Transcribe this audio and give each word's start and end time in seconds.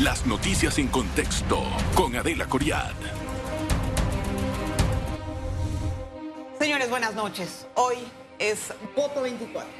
Las 0.00 0.26
noticias 0.26 0.78
en 0.78 0.88
contexto 0.88 1.64
con 1.94 2.14
Adela 2.16 2.44
Coriad. 2.44 2.92
Señores, 6.58 6.90
buenas 6.90 7.14
noches. 7.14 7.66
Hoy 7.76 7.96
es 8.38 8.74
Voto 8.94 9.22
24. 9.22 9.70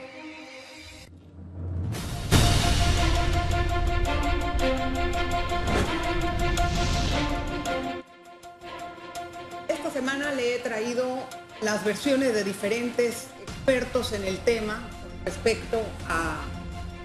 Esta 9.69 9.91
semana 9.91 10.33
le 10.33 10.55
he 10.55 10.59
traído 10.61 11.19
las 11.61 11.85
versiones 11.85 12.33
de 12.33 12.43
diferentes 12.43 13.27
expertos 13.43 14.13
en 14.13 14.25
el 14.25 14.39
tema 14.39 14.81
respecto 15.27 15.83
a 16.09 16.39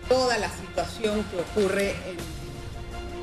toda 0.08 0.38
la 0.38 0.50
situación 0.50 1.26
que 1.26 1.42
ocurre 1.42 1.90
en 2.10 2.41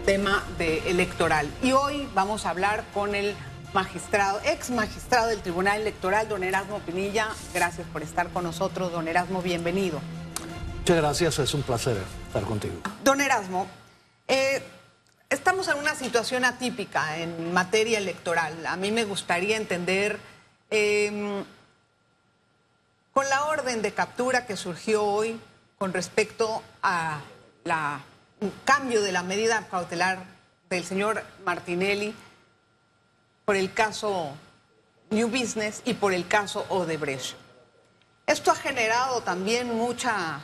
tema 0.05 0.45
de 0.59 0.91
electoral. 0.91 1.51
Y 1.62 1.73
hoy 1.73 2.09
vamos 2.15 2.47
a 2.47 2.51
hablar 2.51 2.84
con 2.95 3.15
el 3.15 3.34
magistrado, 3.73 4.41
ex 4.45 4.71
magistrado 4.71 5.29
del 5.29 5.41
Tribunal 5.41 5.80
Electoral, 5.80 6.29
don 6.29 6.43
Erasmo 6.43 6.80
Pinilla. 6.80 7.29
Gracias 7.52 7.87
por 7.93 8.02
estar 8.02 8.29
con 8.30 8.45
nosotros, 8.45 8.93
don 8.93 9.09
Erasmo, 9.09 9.43
bienvenido. 9.43 10.01
Muchas 10.79 10.97
gracias, 10.97 11.38
es 11.38 11.55
un 11.55 11.62
placer 11.62 11.98
estar 12.27 12.43
contigo. 12.45 12.77
Don 13.05 13.21
Erasmo, 13.21 13.66
eh, 14.27 14.62
estamos 15.29 15.69
en 15.69 15.77
una 15.77 15.95
situación 15.95 16.45
atípica 16.45 17.19
en 17.19 17.52
materia 17.52 17.99
electoral. 17.99 18.66
A 18.66 18.77
mí 18.77 18.91
me 18.91 19.05
gustaría 19.05 19.57
entender, 19.57 20.19
eh, 20.71 21.45
con 23.12 23.29
la 23.29 23.45
orden 23.46 23.83
de 23.83 23.93
captura 23.93 24.46
que 24.46 24.57
surgió 24.57 25.05
hoy 25.05 25.41
con 25.77 25.93
respecto 25.93 26.62
a 26.83 27.21
la 27.65 28.01
un 28.41 28.52
cambio 28.65 29.02
de 29.02 29.12
la 29.12 29.23
medida 29.23 29.66
cautelar 29.70 30.19
del 30.70 30.84
señor 30.84 31.23
Martinelli 31.45 32.15
por 33.45 33.57
el 33.57 33.73
caso 33.73 34.32
New 35.10 35.29
Business 35.29 35.82
y 35.85 35.95
por 35.95 36.13
el 36.13 36.29
caso 36.29 36.66
Odebrecht. 36.68 37.35
Esto 38.26 38.51
ha 38.51 38.54
generado 38.54 39.23
también 39.23 39.74
mucha 39.74 40.40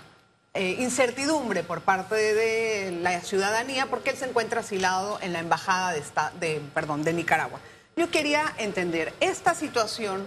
eh, 0.55 0.77
incertidumbre 0.79 1.63
por 1.63 1.83
parte 1.83 2.15
de 2.15 2.91
la 3.03 3.21
ciudadanía 3.21 3.87
porque 3.87 4.11
él 4.11 4.17
se 4.17 4.25
encuentra 4.27 4.61
asilado 4.61 5.19
en 5.21 5.33
la 5.35 5.41
embajada 5.41 5.93
de, 5.93 5.99
esta- 5.99 6.33
de, 6.41 6.63
perdón, 6.73 7.05
de 7.05 7.13
Nicaragua. 7.13 7.61
Yo 7.97 8.11
quería 8.11 8.55
entender 8.57 9.13
esta 9.21 9.55
situación 9.55 10.27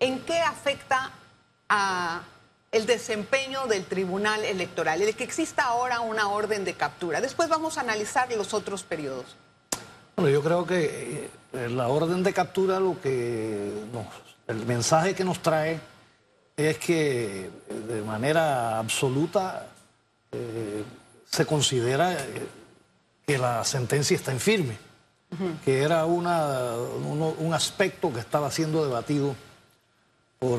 en 0.00 0.20
qué 0.24 0.38
afecta 0.40 1.10
a 1.68 2.22
el 2.72 2.84
desempeño 2.86 3.66
del 3.66 3.84
Tribunal 3.84 4.44
Electoral, 4.44 5.00
el 5.02 5.14
que 5.16 5.24
exista 5.24 5.64
ahora 5.64 6.00
una 6.00 6.28
orden 6.28 6.64
de 6.64 6.74
captura. 6.74 7.20
Después 7.20 7.48
vamos 7.48 7.78
a 7.78 7.80
analizar 7.80 8.30
los 8.34 8.52
otros 8.54 8.82
periodos. 8.82 9.24
Bueno, 10.16 10.30
yo 10.30 10.42
creo 10.42 10.66
que 10.66 11.30
eh, 11.52 11.68
la 11.70 11.88
orden 11.88 12.22
de 12.22 12.32
captura 12.34 12.78
lo 12.80 13.00
que 13.00 13.72
nos, 13.92 14.06
el 14.48 14.66
mensaje 14.66 15.14
que 15.14 15.24
nos 15.24 15.40
trae 15.40 15.80
es 16.56 16.76
que 16.78 17.46
eh, 17.46 17.50
de 17.88 18.02
manera 18.02 18.78
absoluta 18.78 19.68
eh, 20.32 20.82
se 21.30 21.46
considera 21.46 22.16
que 23.26 23.38
la 23.38 23.64
sentencia 23.64 24.16
está 24.16 24.32
en 24.32 24.40
firme, 24.40 24.76
que 25.64 25.82
era 25.82 26.04
una, 26.04 26.74
uno- 27.04 27.34
un 27.38 27.54
aspecto 27.54 28.12
que 28.12 28.20
estaba 28.20 28.50
siendo 28.50 28.84
debatido 28.84 29.34
por 30.38 30.58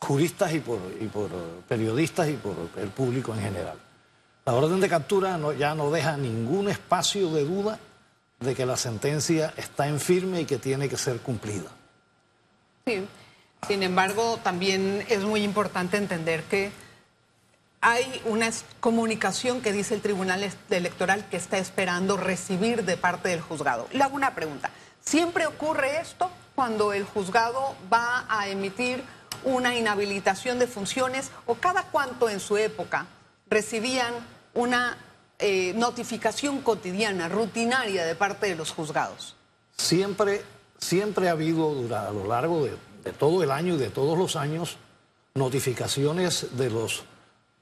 juristas 0.00 0.52
y 0.54 0.60
por, 0.60 0.78
y 1.00 1.06
por 1.06 1.28
periodistas 1.68 2.28
y 2.28 2.34
por 2.34 2.54
el 2.76 2.88
público 2.88 3.34
en 3.34 3.40
general. 3.40 3.78
La 4.44 4.54
orden 4.54 4.80
de 4.80 4.88
captura 4.88 5.36
no- 5.36 5.52
ya 5.52 5.74
no 5.74 5.90
deja 5.90 6.16
ningún 6.16 6.68
espacio 6.68 7.30
de 7.32 7.44
duda 7.44 7.78
de 8.40 8.54
que 8.54 8.64
la 8.64 8.76
sentencia 8.76 9.52
está 9.56 9.88
en 9.88 9.98
firme 10.00 10.42
y 10.42 10.44
que 10.44 10.58
tiene 10.58 10.88
que 10.88 10.96
ser 10.96 11.18
cumplida. 11.20 11.70
Sí. 12.86 13.06
Sin 13.66 13.82
embargo, 13.82 14.38
también 14.42 15.04
es 15.08 15.24
muy 15.24 15.42
importante 15.42 15.96
entender 15.96 16.44
que 16.44 16.70
hay 17.80 18.22
una 18.24 18.50
comunicación 18.80 19.60
que 19.60 19.72
dice 19.72 19.94
el 19.94 20.00
Tribunal 20.00 20.48
Electoral 20.70 21.26
que 21.28 21.36
está 21.36 21.58
esperando 21.58 22.16
recibir 22.16 22.84
de 22.84 22.96
parte 22.96 23.28
del 23.30 23.40
juzgado. 23.40 23.88
Le 23.92 24.02
hago 24.02 24.14
una 24.14 24.34
pregunta. 24.34 24.70
¿Siempre 25.00 25.46
ocurre 25.46 26.00
esto 26.00 26.30
cuando 26.54 26.92
el 26.92 27.04
juzgado 27.04 27.74
va 27.92 28.24
a 28.28 28.48
emitir 28.48 29.02
una 29.44 29.76
inhabilitación 29.76 30.58
de 30.58 30.66
funciones 30.66 31.30
o 31.46 31.54
cada 31.54 31.84
cuánto 31.84 32.28
en 32.28 32.40
su 32.40 32.56
época 32.56 33.06
recibían 33.48 34.14
una 34.54 34.96
eh, 35.38 35.72
notificación 35.76 36.62
cotidiana, 36.62 37.28
rutinaria 37.28 38.04
de 38.04 38.14
parte 38.14 38.48
de 38.48 38.56
los 38.56 38.70
juzgados? 38.72 39.36
Siempre, 39.76 40.42
siempre 40.78 41.28
ha 41.28 41.32
habido 41.32 41.70
a 41.96 42.10
lo 42.10 42.26
largo 42.26 42.64
de, 42.64 42.76
todo 43.18 43.42
el 43.42 43.50
año 43.50 43.74
y 43.74 43.78
de 43.78 43.88
todos 43.88 44.18
los 44.18 44.36
años 44.36 44.76
notificaciones 45.34 46.58
de 46.58 46.68
los, 46.68 47.04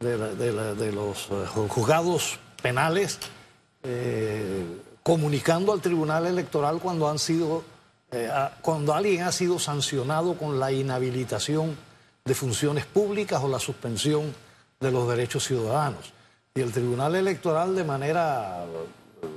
de 0.00 0.92
los 0.92 1.28
eh, 1.30 1.46
juzgados 1.68 2.38
penales 2.62 3.20
eh, 3.88 4.64
comunicando 5.04 5.72
al 5.72 5.80
Tribunal 5.80 6.26
Electoral 6.26 6.80
cuando 6.80 7.08
han 7.08 7.20
sido 7.20 7.62
eh, 8.12 8.30
cuando 8.62 8.94
alguien 8.94 9.22
ha 9.22 9.32
sido 9.32 9.58
sancionado 9.58 10.36
con 10.36 10.58
la 10.60 10.70
inhabilitación 10.70 11.76
de 12.24 12.34
funciones 12.34 12.86
públicas 12.86 13.42
o 13.42 13.48
la 13.48 13.58
suspensión 13.58 14.34
de 14.80 14.90
los 14.90 15.08
derechos 15.08 15.44
ciudadanos. 15.44 16.12
Y 16.54 16.60
el 16.60 16.72
Tribunal 16.72 17.14
Electoral 17.14 17.74
de 17.74 17.84
manera 17.84 18.64
eh, 19.22 19.28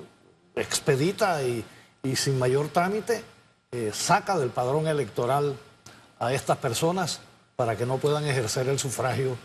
expedita 0.56 1.44
y, 1.44 1.63
y 2.03 2.16
sin 2.16 2.38
mayor 2.40 2.69
trámite 2.69 3.24
eh, 3.72 3.91
saca 3.94 4.38
del 4.38 4.50
padrón 4.50 4.88
electoral 4.88 5.56
a 6.19 6.34
estas 6.34 6.57
personas 6.57 7.19
para 7.56 7.75
que 7.75 7.86
no 7.86 7.97
puedan 7.97 8.25
ejercer 8.25 8.68
el 8.68 8.80
sufragio. 8.80 9.38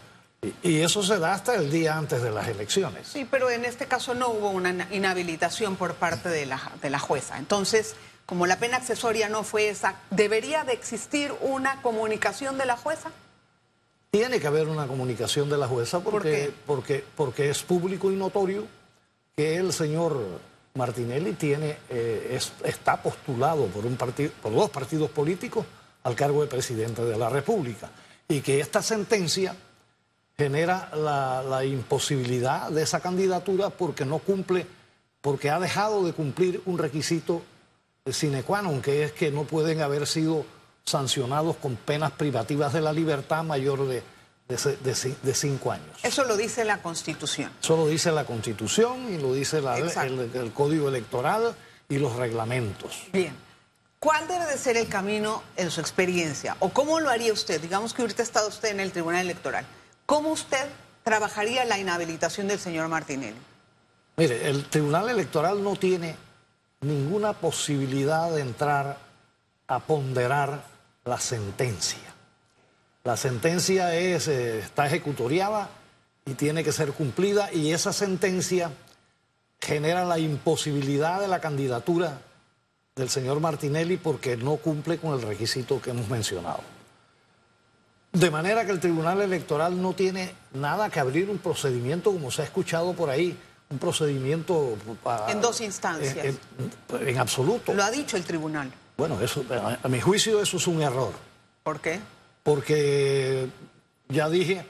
Y 0.62 0.80
eso 0.80 1.02
se 1.02 1.18
da 1.18 1.32
hasta 1.32 1.54
el 1.54 1.70
día 1.70 1.96
antes 1.96 2.22
de 2.22 2.30
las 2.30 2.46
elecciones. 2.48 3.08
Sí, 3.08 3.26
pero 3.30 3.50
en 3.50 3.64
este 3.64 3.86
caso 3.86 4.14
no 4.14 4.28
hubo 4.28 4.50
una 4.50 4.88
inhabilitación 4.90 5.76
por 5.76 5.94
parte 5.94 6.28
de 6.28 6.46
la, 6.46 6.72
de 6.82 6.90
la 6.90 6.98
jueza. 6.98 7.38
Entonces, 7.38 7.96
como 8.26 8.46
la 8.46 8.58
pena 8.58 8.76
accesoria 8.78 9.28
no 9.28 9.42
fue 9.42 9.68
esa, 9.68 9.96
¿debería 10.10 10.64
de 10.64 10.72
existir 10.72 11.32
una 11.42 11.82
comunicación 11.82 12.56
de 12.58 12.66
la 12.66 12.76
jueza? 12.76 13.10
Tiene 14.10 14.40
que 14.40 14.46
haber 14.46 14.68
una 14.68 14.86
comunicación 14.86 15.50
de 15.50 15.58
la 15.58 15.66
jueza 15.66 16.00
¿Por 16.00 16.12
porque, 16.12 16.52
porque, 16.66 17.04
porque 17.16 17.50
es 17.50 17.62
público 17.62 18.12
y 18.12 18.16
notorio 18.16 18.66
que 19.36 19.56
el 19.56 19.72
señor 19.72 20.16
Martinelli 20.74 21.32
tiene, 21.32 21.76
eh, 21.90 22.28
es- 22.32 22.52
está 22.64 23.02
postulado 23.02 23.66
por, 23.66 23.84
un 23.84 23.96
partido, 23.96 24.30
por 24.42 24.54
dos 24.54 24.70
partidos 24.70 25.10
políticos 25.10 25.66
al 26.04 26.14
cargo 26.14 26.42
de 26.42 26.48
presidente 26.48 27.04
de 27.04 27.18
la 27.18 27.28
República 27.28 27.90
y 28.28 28.40
que 28.40 28.60
esta 28.60 28.82
sentencia 28.82 29.54
genera 30.36 30.90
la, 30.94 31.42
la 31.42 31.64
imposibilidad 31.64 32.70
de 32.70 32.82
esa 32.82 33.00
candidatura 33.00 33.70
porque 33.70 34.04
no 34.04 34.18
cumple, 34.18 34.66
porque 35.20 35.50
ha 35.50 35.58
dejado 35.60 36.04
de 36.04 36.12
cumplir 36.12 36.62
un 36.66 36.78
requisito 36.78 37.42
sine 38.12 38.42
qua 38.42 38.60
non, 38.60 38.82
que 38.82 39.04
es 39.04 39.12
que 39.12 39.30
no 39.32 39.44
pueden 39.44 39.80
haber 39.80 40.06
sido 40.06 40.44
sancionados 40.84 41.56
con 41.56 41.76
penas 41.76 42.12
privativas 42.12 42.72
de 42.74 42.82
la 42.82 42.92
libertad 42.92 43.42
mayor 43.44 43.88
de, 43.88 44.02
de 44.46 44.58
ce- 44.58 44.76
de 44.76 44.92
ci- 44.92 45.16
de 45.22 45.32
cinco 45.34 45.72
años. 45.72 45.98
Eso 46.02 46.24
lo 46.24 46.36
dice 46.36 46.66
la 46.66 46.82
Constitución. 46.82 47.50
Eso 47.62 47.76
lo 47.78 47.86
dice 47.88 48.12
la 48.12 48.26
Constitución 48.26 49.10
y 49.10 49.16
lo 49.16 49.32
dice 49.32 49.62
la- 49.62 49.78
Exacto. 49.78 50.20
el, 50.22 50.30
el 50.36 50.52
Código 50.52 50.88
Electoral 50.90 51.54
y 51.88 51.96
los 51.96 52.14
reglamentos. 52.16 53.04
Bien. 53.10 53.34
¿Cuál 54.00 54.28
debe 54.28 54.44
de 54.44 54.58
ser 54.58 54.76
el 54.76 54.86
camino 54.88 55.42
en 55.56 55.70
su 55.70 55.80
experiencia? 55.80 56.58
¿O 56.60 56.68
cómo 56.68 57.00
lo 57.00 57.08
haría 57.08 57.32
usted? 57.32 57.58
Digamos 57.58 57.94
que 57.94 58.02
ahorita 58.02 58.22
está 58.22 58.46
usted 58.46 58.68
en 58.68 58.80
el 58.80 58.92
Tribunal 58.92 59.22
Electoral. 59.22 59.64
¿Cómo 60.04 60.28
usted 60.30 60.66
trabajaría 61.04 61.64
la 61.64 61.78
inhabilitación 61.78 62.48
del 62.48 62.58
señor 62.58 62.88
Martinelli? 62.88 63.38
Mire, 64.18 64.50
el 64.50 64.66
Tribunal 64.68 65.08
Electoral 65.08 65.64
no 65.64 65.74
tiene 65.76 66.16
ninguna 66.84 67.32
posibilidad 67.32 68.30
de 68.30 68.42
entrar 68.42 68.98
a 69.66 69.80
ponderar 69.80 70.64
la 71.04 71.18
sentencia. 71.18 71.98
La 73.02 73.16
sentencia 73.16 73.94
es, 73.94 74.28
eh, 74.28 74.60
está 74.60 74.86
ejecutoriada 74.86 75.68
y 76.24 76.34
tiene 76.34 76.64
que 76.64 76.72
ser 76.72 76.92
cumplida 76.92 77.52
y 77.52 77.72
esa 77.72 77.92
sentencia 77.92 78.70
genera 79.60 80.04
la 80.04 80.18
imposibilidad 80.18 81.20
de 81.20 81.28
la 81.28 81.40
candidatura 81.40 82.20
del 82.96 83.08
señor 83.08 83.40
Martinelli 83.40 83.96
porque 83.96 84.36
no 84.36 84.56
cumple 84.56 84.98
con 84.98 85.14
el 85.14 85.22
requisito 85.22 85.80
que 85.82 85.90
hemos 85.90 86.08
mencionado. 86.08 86.60
De 88.12 88.30
manera 88.30 88.64
que 88.64 88.70
el 88.70 88.78
Tribunal 88.78 89.20
Electoral 89.20 89.82
no 89.82 89.92
tiene 89.92 90.32
nada 90.52 90.88
que 90.88 91.00
abrir 91.00 91.28
un 91.28 91.38
procedimiento, 91.38 92.12
como 92.12 92.30
se 92.30 92.42
ha 92.42 92.44
escuchado 92.44 92.92
por 92.92 93.10
ahí, 93.10 93.36
un 93.74 93.78
procedimiento... 93.80 94.76
ah, 95.04 95.26
En 95.28 95.40
dos 95.40 95.60
instancias. 95.60 96.16
En, 96.16 96.38
en- 97.00 97.08
en 97.08 97.18
absoluto. 97.18 97.74
Lo 97.74 97.82
ha 97.82 97.90
dicho 97.90 98.16
el 98.16 98.24
tribunal. 98.24 98.72
Bueno, 98.96 99.20
eso, 99.20 99.44
a, 99.50 99.78
a 99.82 99.88
mi 99.88 100.00
juicio 100.00 100.40
eso 100.40 100.56
es 100.56 100.66
un 100.68 100.80
error, 100.80 101.12
¿Por 101.64 101.80
qué? 101.80 101.98
porque 102.44 103.48
ya 104.08 104.28
dije 104.28 104.64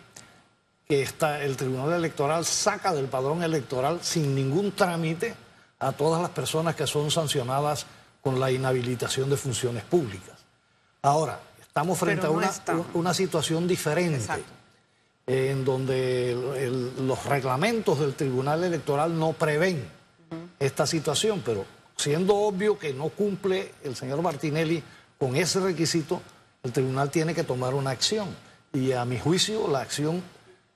que 0.88 1.02
está, 1.02 1.42
el 1.42 1.56
Tribunal 1.56 1.92
Electoral 1.92 2.44
saca 2.46 2.94
del 2.94 3.06
padrón 3.06 3.42
electoral 3.42 3.98
sin 4.02 4.34
ningún 4.34 4.72
trámite 4.72 5.34
a 5.80 5.92
todas 5.92 6.22
las 6.22 6.30
personas 6.30 6.74
que 6.74 6.86
son 6.86 7.10
sancionadas 7.10 7.84
con 8.22 8.40
la 8.40 8.50
inhabilitación 8.50 9.28
de 9.28 9.36
funciones 9.36 9.82
públicas. 9.84 10.38
Ahora, 11.02 11.38
estamos 11.60 11.98
frente 11.98 12.26
a 12.26 12.30
una, 12.30 12.50
una, 12.94 13.12
situación 13.12 13.66
diferente, 13.68 14.24
en 15.26 15.64
donde 15.64 16.92
los 17.00 17.24
reglamentos 17.24 17.98
del 17.98 18.14
Tribunal 18.14 18.64
Electoral 18.64 19.18
no 19.18 19.32
prevén 19.32 19.84
esta 20.58 20.86
situación, 20.86 21.42
pero 21.44 21.64
siendo 21.96 22.36
obvio 22.36 22.78
que 22.78 22.92
no 22.92 23.08
cumple 23.08 23.72
el 23.82 23.96
señor 23.96 24.20
Martinelli 24.22 24.82
con 25.18 25.36
ese 25.36 25.60
requisito, 25.60 26.20
el 26.62 26.72
tribunal 26.72 27.10
tiene 27.10 27.34
que 27.34 27.44
tomar 27.44 27.74
una 27.74 27.90
acción. 27.90 28.28
Y 28.72 28.92
a 28.92 29.04
mi 29.04 29.18
juicio, 29.18 29.68
la 29.68 29.80
acción 29.80 30.22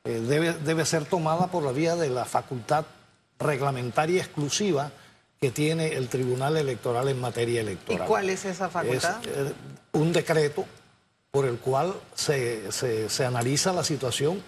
eh, 0.04 0.20
debe, 0.20 0.52
debe 0.52 0.84
ser 0.84 1.04
tomada 1.04 1.48
por 1.48 1.64
la 1.64 1.72
vía 1.72 1.96
de 1.96 2.08
la 2.08 2.24
facultad 2.24 2.84
reglamentaria 3.38 4.22
exclusiva 4.22 4.92
que 5.40 5.50
tiene 5.50 5.94
el 5.94 6.08
Tribunal 6.08 6.56
Electoral 6.56 7.08
en 7.08 7.20
materia 7.20 7.60
electoral. 7.60 8.04
¿Y 8.04 8.08
cuál 8.08 8.30
es 8.30 8.44
esa 8.44 8.68
facultad? 8.68 9.20
Es, 9.24 9.28
eh, 9.28 9.52
un 9.92 10.12
decreto 10.12 10.66
por 11.38 11.46
el 11.46 11.58
cual 11.58 11.94
se, 12.16 12.72
se, 12.72 13.24
analiza 13.24 13.72
la 13.72 13.84
situación 13.84 14.42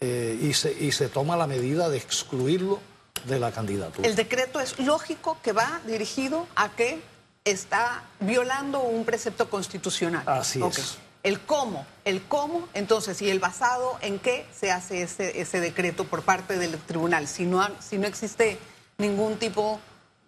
eh, 0.00 0.38
y, 0.40 0.54
se, 0.54 0.72
y 0.72 0.90
se 0.90 1.10
toma 1.10 1.36
la 1.36 1.46
medida 1.46 1.90
de 1.90 1.98
excluirlo 1.98 2.80
de 3.26 3.38
la 3.38 3.52
candidatura. 3.52 4.08
El 4.08 4.16
decreto 4.16 4.58
es 4.58 4.78
lógico 4.78 5.36
que 5.42 5.52
va 5.52 5.82
dirigido 5.86 6.46
a 6.56 6.70
que 6.70 7.02
está 7.44 8.04
violando 8.20 8.80
un 8.80 9.04
precepto 9.04 9.50
constitucional. 9.50 10.22
Así 10.24 10.62
es. 10.62 10.96
El 11.22 11.40
cómo, 11.40 11.84
el 12.06 12.22
cómo, 12.22 12.70
entonces, 12.72 13.20
y 13.20 13.28
el 13.28 13.38
basado 13.38 13.98
en 14.00 14.18
qué 14.18 14.46
se 14.58 14.72
hace 14.72 15.02
ese, 15.02 15.42
ese 15.42 15.60
decreto 15.60 16.06
por 16.06 16.22
parte 16.22 16.56
del 16.56 16.78
tribunal. 16.78 17.28
Si 17.28 17.44
no, 17.44 17.68
si 17.80 17.98
no 17.98 18.06
existe 18.06 18.56
ningún 18.96 19.36
tipo 19.36 19.78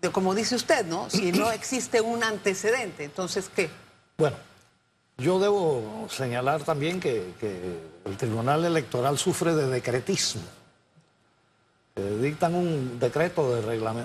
de, 0.03 0.13
como 0.13 0.35
dice 0.35 0.57
usted, 0.57 0.85
¿no? 0.85 1.09
Si 1.09 1.33
no 1.33 1.51
existe 1.53 2.03
un 2.03 2.23
antecedente, 2.23 3.05
entonces, 3.05 3.51
¿qué? 3.57 3.71
Bueno, 4.19 4.37
yo 5.19 5.39
debo 5.39 6.07
señalar 6.11 6.63
también 6.63 7.01
que, 7.01 7.35
que 7.41 7.81
el 8.05 8.17
Tribunal 8.17 8.65
Electoral 8.65 9.19
sufre 9.19 9.55
de 9.55 9.67
decretismo. 9.67 10.43
dictan 12.21 12.55
un 12.55 12.99
decreto 12.99 13.55
de 13.55 13.63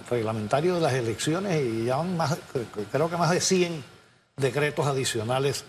reglamentario 0.09 0.75
de 0.75 0.81
las 0.81 0.93
elecciones 0.93 1.61
y 1.61 1.85
ya 1.85 2.01
más, 2.01 2.37
creo 2.91 3.09
que 3.09 3.17
más 3.17 3.31
de 3.31 3.41
100 3.41 3.83
decretos 4.37 4.87
adicionales 4.87 5.65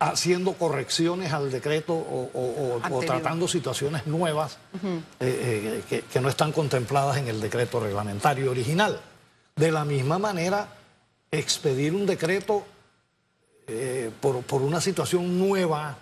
haciendo 0.00 0.52
correcciones 0.52 1.32
al 1.32 1.50
decreto 1.50 1.94
o, 1.94 2.80
tratando 3.04 3.48
situaciones 3.48 4.06
nuevas 4.06 4.58
eh, 5.20 5.82
eh, 5.90 6.02
que, 6.10 6.20
no 6.20 6.28
están 6.28 6.52
contempladas 6.52 7.16
en 7.16 7.28
el 7.28 7.40
decreto 7.40 7.80
reglamentario 7.80 8.50
original. 8.50 9.00
De 9.56 9.72
la 9.72 9.84
misma 9.84 10.18
manera, 10.18 10.68
expedir 11.32 11.94
un 11.94 12.06
decreto 12.06 12.64
eh, 13.68 14.10
por, 14.20 14.62
una 14.62 14.80
situación 14.80 15.38
nueva 15.38 15.96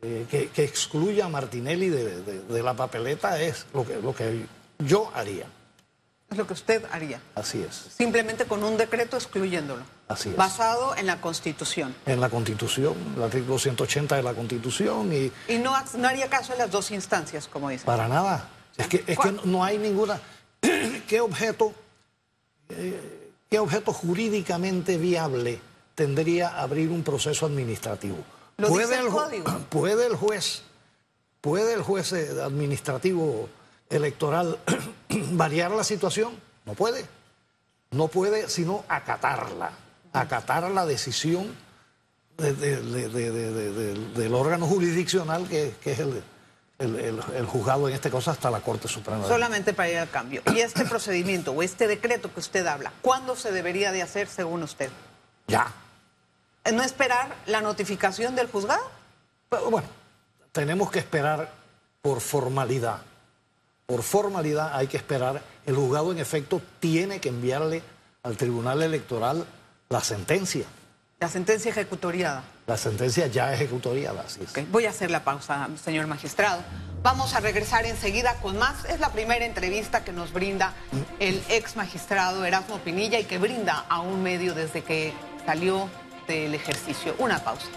que, 0.00 0.50
excluya 0.56 1.26
a 1.26 1.28
Martinelli 1.28 1.88
de, 1.88 2.62
la 2.62 2.74
papeleta 2.74 3.40
es 3.40 3.66
lo 3.74 3.86
que, 3.86 3.96
lo 3.96 4.14
que 4.14 4.46
yo 4.78 5.10
haría. 5.14 5.46
Es 6.30 6.38
lo 6.38 6.46
que 6.46 6.52
usted 6.52 6.84
haría. 6.92 7.20
Así 7.34 7.60
es. 7.60 7.74
Simplemente 7.96 8.44
con 8.44 8.62
un 8.62 8.76
decreto 8.76 9.16
excluyéndolo. 9.16 9.82
Así 10.06 10.28
es. 10.28 10.36
Basado 10.36 10.94
en 10.96 11.06
la 11.06 11.20
Constitución. 11.20 11.92
En 12.06 12.20
la 12.20 12.28
Constitución, 12.28 12.94
el 13.16 13.22
artículo 13.24 13.58
180 13.58 14.16
de 14.16 14.22
la 14.22 14.32
Constitución. 14.32 15.12
Y, 15.12 15.32
y 15.52 15.58
no, 15.58 15.74
no 15.98 16.08
haría 16.08 16.28
caso 16.28 16.52
en 16.52 16.60
las 16.60 16.70
dos 16.70 16.92
instancias, 16.92 17.48
como 17.48 17.68
dice. 17.68 17.84
Para 17.84 18.06
nada. 18.06 18.48
Es 18.76 18.86
que, 18.86 19.02
es 19.08 19.18
que 19.18 19.40
no 19.44 19.64
hay 19.64 19.78
ninguna. 19.78 20.20
¿Qué 21.08 21.20
objeto, 21.20 21.74
eh, 22.68 23.32
¿Qué 23.50 23.58
objeto 23.58 23.92
jurídicamente 23.92 24.98
viable 24.98 25.60
tendría 26.00 26.58
abrir 26.58 26.88
un 26.88 27.02
proceso 27.02 27.44
administrativo? 27.44 28.16
¿Lo 28.56 28.68
¿Puede, 28.68 28.86
dice 28.86 29.00
el, 29.00 29.08
código? 29.08 29.58
¿Puede 29.68 30.06
el 30.06 30.16
juez, 30.16 30.62
puede 31.42 31.74
el 31.74 31.82
juez 31.82 32.14
eh, 32.14 32.42
administrativo 32.42 33.50
electoral 33.90 34.58
variar 35.32 35.72
la 35.72 35.84
situación? 35.84 36.32
No 36.64 36.72
puede. 36.72 37.04
No 37.90 38.08
puede 38.08 38.48
sino 38.48 38.82
acatarla, 38.88 39.72
acatar 40.14 40.70
la 40.70 40.86
decisión 40.86 41.54
del 42.38 44.34
órgano 44.34 44.66
jurisdiccional 44.66 45.46
que, 45.48 45.74
es 45.84 45.98
el, 45.98 46.22
el, 46.78 47.46
juzgado, 47.46 47.88
en 47.88 47.94
este 47.94 48.10
caso 48.10 48.30
hasta 48.30 48.50
la 48.50 48.60
Corte 48.60 48.88
Suprema. 48.88 49.26
Solamente 49.28 49.74
para 49.74 49.90
ir 49.90 49.98
al 49.98 50.08
cambio. 50.08 50.40
¿Y 50.54 50.60
este 50.60 50.86
procedimiento 50.86 51.52
o 51.52 51.62
este 51.62 51.86
decreto 51.88 52.32
que 52.32 52.40
usted 52.40 52.66
habla, 52.66 52.92
cuándo 53.02 53.36
se 53.36 53.52
debería 53.52 53.92
de 53.92 54.00
hacer 54.02 54.28
según 54.28 54.62
usted? 54.62 54.88
Ya. 55.48 55.74
¿No 56.72 56.82
esperar 56.82 57.34
la 57.46 57.60
notificación 57.60 58.36
del 58.36 58.48
juzgado? 58.48 58.82
bueno, 59.70 59.88
tenemos 60.52 60.90
que 60.90 61.00
esperar 61.00 61.50
por 62.02 62.20
formalidad 62.20 63.02
por 63.90 64.04
formalidad 64.04 64.70
hay 64.72 64.86
que 64.86 64.96
esperar. 64.96 65.42
El 65.66 65.74
juzgado, 65.74 66.12
en 66.12 66.20
efecto, 66.20 66.62
tiene 66.78 67.18
que 67.18 67.28
enviarle 67.28 67.82
al 68.22 68.36
Tribunal 68.36 68.82
Electoral 68.82 69.44
la 69.88 70.00
sentencia. 70.00 70.64
La 71.18 71.28
sentencia 71.28 71.72
ejecutoriada. 71.72 72.44
La 72.68 72.76
sentencia 72.76 73.26
ya 73.26 73.52
ejecutoriada, 73.52 74.22
así 74.22 74.42
es. 74.44 74.70
Voy 74.70 74.86
a 74.86 74.90
hacer 74.90 75.10
la 75.10 75.24
pausa, 75.24 75.68
señor 75.82 76.06
magistrado. 76.06 76.62
Vamos 77.02 77.34
a 77.34 77.40
regresar 77.40 77.84
enseguida 77.84 78.36
con 78.36 78.58
más. 78.58 78.84
Es 78.84 79.00
la 79.00 79.10
primera 79.10 79.44
entrevista 79.44 80.04
que 80.04 80.12
nos 80.12 80.32
brinda 80.32 80.72
el 81.18 81.42
ex 81.48 81.74
magistrado 81.74 82.44
Erasmo 82.44 82.78
Pinilla 82.78 83.18
y 83.18 83.24
que 83.24 83.38
brinda 83.38 83.86
a 83.88 84.00
un 84.02 84.22
medio 84.22 84.54
desde 84.54 84.84
que 84.84 85.12
salió 85.44 85.90
del 86.26 86.54
ejercicio. 86.54 87.14
Una 87.18 87.38
pausa. 87.38 87.68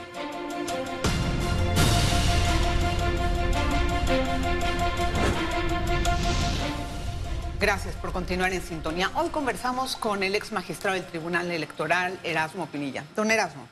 Gracias 7.60 7.96
por 7.96 8.12
continuar 8.12 8.52
en 8.52 8.62
sintonía. 8.62 9.10
Hoy 9.16 9.30
conversamos 9.30 9.96
con 9.96 10.22
el 10.22 10.36
ex 10.36 10.52
magistrado 10.52 10.96
del 10.96 11.06
Tribunal 11.06 11.50
Electoral, 11.50 12.20
Erasmo 12.22 12.68
Pinilla. 12.68 13.06
Don 13.16 13.32
Erasmo, 13.32 13.70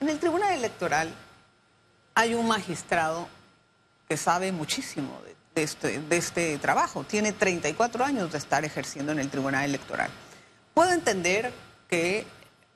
en 0.00 0.08
el 0.08 0.18
Tribunal 0.18 0.54
Electoral 0.54 1.14
hay 2.14 2.34
un 2.34 2.48
magistrado 2.48 3.28
que 4.08 4.16
sabe 4.16 4.52
muchísimo 4.52 5.20
de, 5.54 5.62
este, 5.62 6.00
de 6.00 6.16
este 6.16 6.58
trabajo. 6.58 7.04
Tiene 7.04 7.32
34 7.32 8.04
años 8.04 8.32
de 8.32 8.38
estar 8.38 8.64
ejerciendo 8.64 9.12
en 9.12 9.20
el 9.20 9.30
Tribunal 9.30 9.64
Electoral. 9.64 10.10
Puedo 10.74 10.90
entender 10.90 11.52
que 11.88 12.26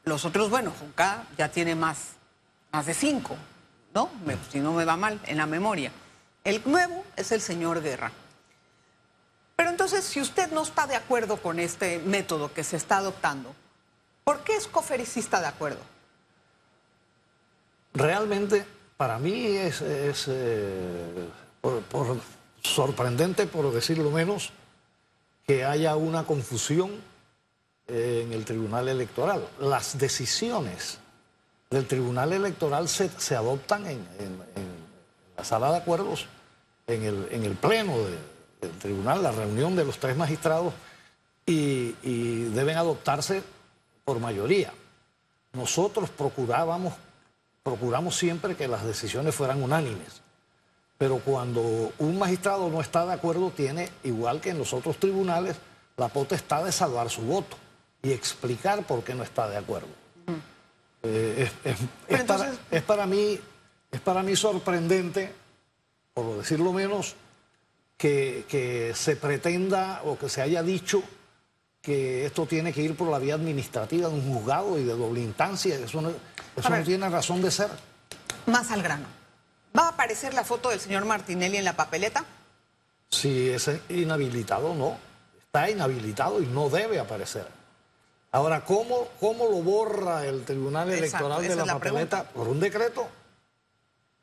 los 0.08 0.24
otros, 0.24 0.50
bueno, 0.50 0.72
Junca 0.78 1.24
ya 1.36 1.50
tiene 1.50 1.74
más, 1.74 2.12
más 2.72 2.86
de 2.86 2.94
cinco, 2.94 3.36
¿no? 3.94 4.10
si 4.50 4.60
no 4.60 4.72
me 4.72 4.84
va 4.84 4.96
mal 4.96 5.20
en 5.24 5.36
la 5.36 5.46
memoria. 5.46 5.92
El 6.44 6.62
nuevo 6.64 7.04
es 7.16 7.32
el 7.32 7.40
señor 7.40 7.82
Guerra. 7.82 8.10
Pero 9.56 9.70
entonces, 9.70 10.04
si 10.04 10.20
usted 10.20 10.50
no 10.52 10.62
está 10.62 10.86
de 10.86 10.94
acuerdo 10.94 11.36
con 11.36 11.58
este 11.58 11.98
método 11.98 12.52
que 12.52 12.62
se 12.62 12.76
está 12.76 12.98
adoptando, 12.98 13.54
¿por 14.24 14.44
qué 14.44 14.56
Escofer 14.56 15.04
sí 15.04 15.20
de 15.20 15.46
acuerdo? 15.46 15.80
Realmente, 17.92 18.64
para 18.96 19.18
mí 19.18 19.46
es, 19.46 19.82
eh, 20.28 21.28
por, 21.60 22.20
sorprendente, 22.62 23.46
por 23.46 23.72
decirlo 23.72 24.10
menos, 24.10 24.52
que 25.46 25.64
haya 25.64 25.96
una 25.96 26.24
confusión 26.24 26.92
en 27.88 28.32
el 28.32 28.44
Tribunal 28.44 28.88
Electoral. 28.88 29.48
Las 29.60 29.98
decisiones 29.98 30.98
del 31.70 31.86
Tribunal 31.86 32.32
Electoral 32.32 32.88
se, 32.88 33.34
adoptan 33.34 33.86
en, 33.86 34.06
la 35.36 35.44
sala 35.44 35.70
de 35.72 35.78
acuerdos, 35.78 36.26
en 36.86 37.02
el, 37.02 37.28
en 37.30 37.44
el 37.44 37.54
pleno 37.54 37.98
de 37.98 38.38
el 38.60 38.70
tribunal, 38.72 39.22
la 39.22 39.32
reunión 39.32 39.76
de 39.76 39.84
los 39.84 39.98
tres 39.98 40.16
magistrados, 40.16 40.72
y, 41.46 41.92
deben 42.50 42.76
adoptarse 42.76 43.42
por 44.04 44.18
mayoría. 44.18 44.72
Nosotros 45.52 46.10
procurábamos, 46.10 46.94
procuramos 47.62 48.16
siempre 48.16 48.56
que 48.56 48.68
las 48.68 48.84
decisiones 48.84 49.34
fueran 49.34 49.62
unánimes, 49.62 50.20
pero 50.98 51.18
cuando 51.18 51.92
un 51.98 52.18
magistrado 52.18 52.68
no 52.68 52.80
está 52.80 53.06
de 53.06 53.12
acuerdo, 53.12 53.50
tiene, 53.50 53.90
igual 54.02 54.40
que 54.40 54.50
en 54.50 54.58
los 54.58 54.72
otros 54.72 54.98
tribunales, 54.98 55.56
la 55.96 56.08
potestad 56.08 56.64
de 56.64 56.72
salvar 56.72 57.08
su 57.08 57.22
voto 57.22 57.56
y 58.02 58.12
explicar 58.12 58.84
por 58.84 59.02
qué 59.02 59.14
no 59.14 59.22
está 59.22 59.48
de 59.48 59.56
acuerdo. 59.56 59.88
Eh, 61.02 61.50
es, 62.08 62.82
para, 62.82 63.06
mí, 63.06 63.38
es 63.90 64.00
para 64.00 64.22
mí 64.22 64.36
sorprendente, 64.36 65.32
por 66.12 66.38
decirlo 66.38 66.72
menos, 66.72 67.14
que, 67.96 68.92
se 68.94 69.16
pretenda 69.16 70.02
o 70.04 70.18
que 70.18 70.28
se 70.28 70.42
haya 70.42 70.62
dicho 70.62 71.02
que 71.80 72.26
esto 72.26 72.46
tiene 72.46 72.72
que 72.72 72.82
ir 72.82 72.96
por 72.96 73.08
la 73.08 73.18
vía 73.18 73.34
administrativa 73.34 74.08
de 74.08 74.14
un 74.14 74.34
juzgado 74.34 74.78
y 74.78 74.84
de 74.84 74.94
doble 74.94 75.20
instancia. 75.20 75.76
Eso 75.76 76.00
no, 76.00 76.12
eso 76.56 76.70
no 76.70 76.82
tiene 76.82 77.08
razón 77.08 77.40
de 77.40 77.50
ser. 77.50 77.70
Más 78.46 78.70
al 78.70 78.82
grano. 78.82 79.06
¿Va 79.76 79.86
a 79.86 79.88
aparecer 79.90 80.34
la 80.34 80.44
foto 80.44 80.70
del 80.70 80.80
señor 80.80 81.04
Martinelli 81.04 81.56
en 81.56 81.64
la 81.64 81.76
papeleta? 81.76 82.24
Si 83.10 83.50
es 83.50 83.70
inhabilitado, 83.88 84.74
no. 84.74 84.98
está 85.40 85.70
inhabilitado 85.70 86.42
y 86.42 86.46
no 86.46 86.68
debe 86.68 86.98
aparecer. 86.98 87.57
Ahora, 88.30 88.64
¿cómo, 88.64 89.08
cómo 89.18 89.46
lo 89.46 89.62
borra 89.62 90.26
el 90.26 90.44
Tribunal 90.44 90.90
Electoral 90.90 91.42
de 91.42 91.56
la, 91.56 91.64
papeleta? 91.64 92.24
Por 92.24 92.48
un 92.48 92.60
decreto. 92.60 93.08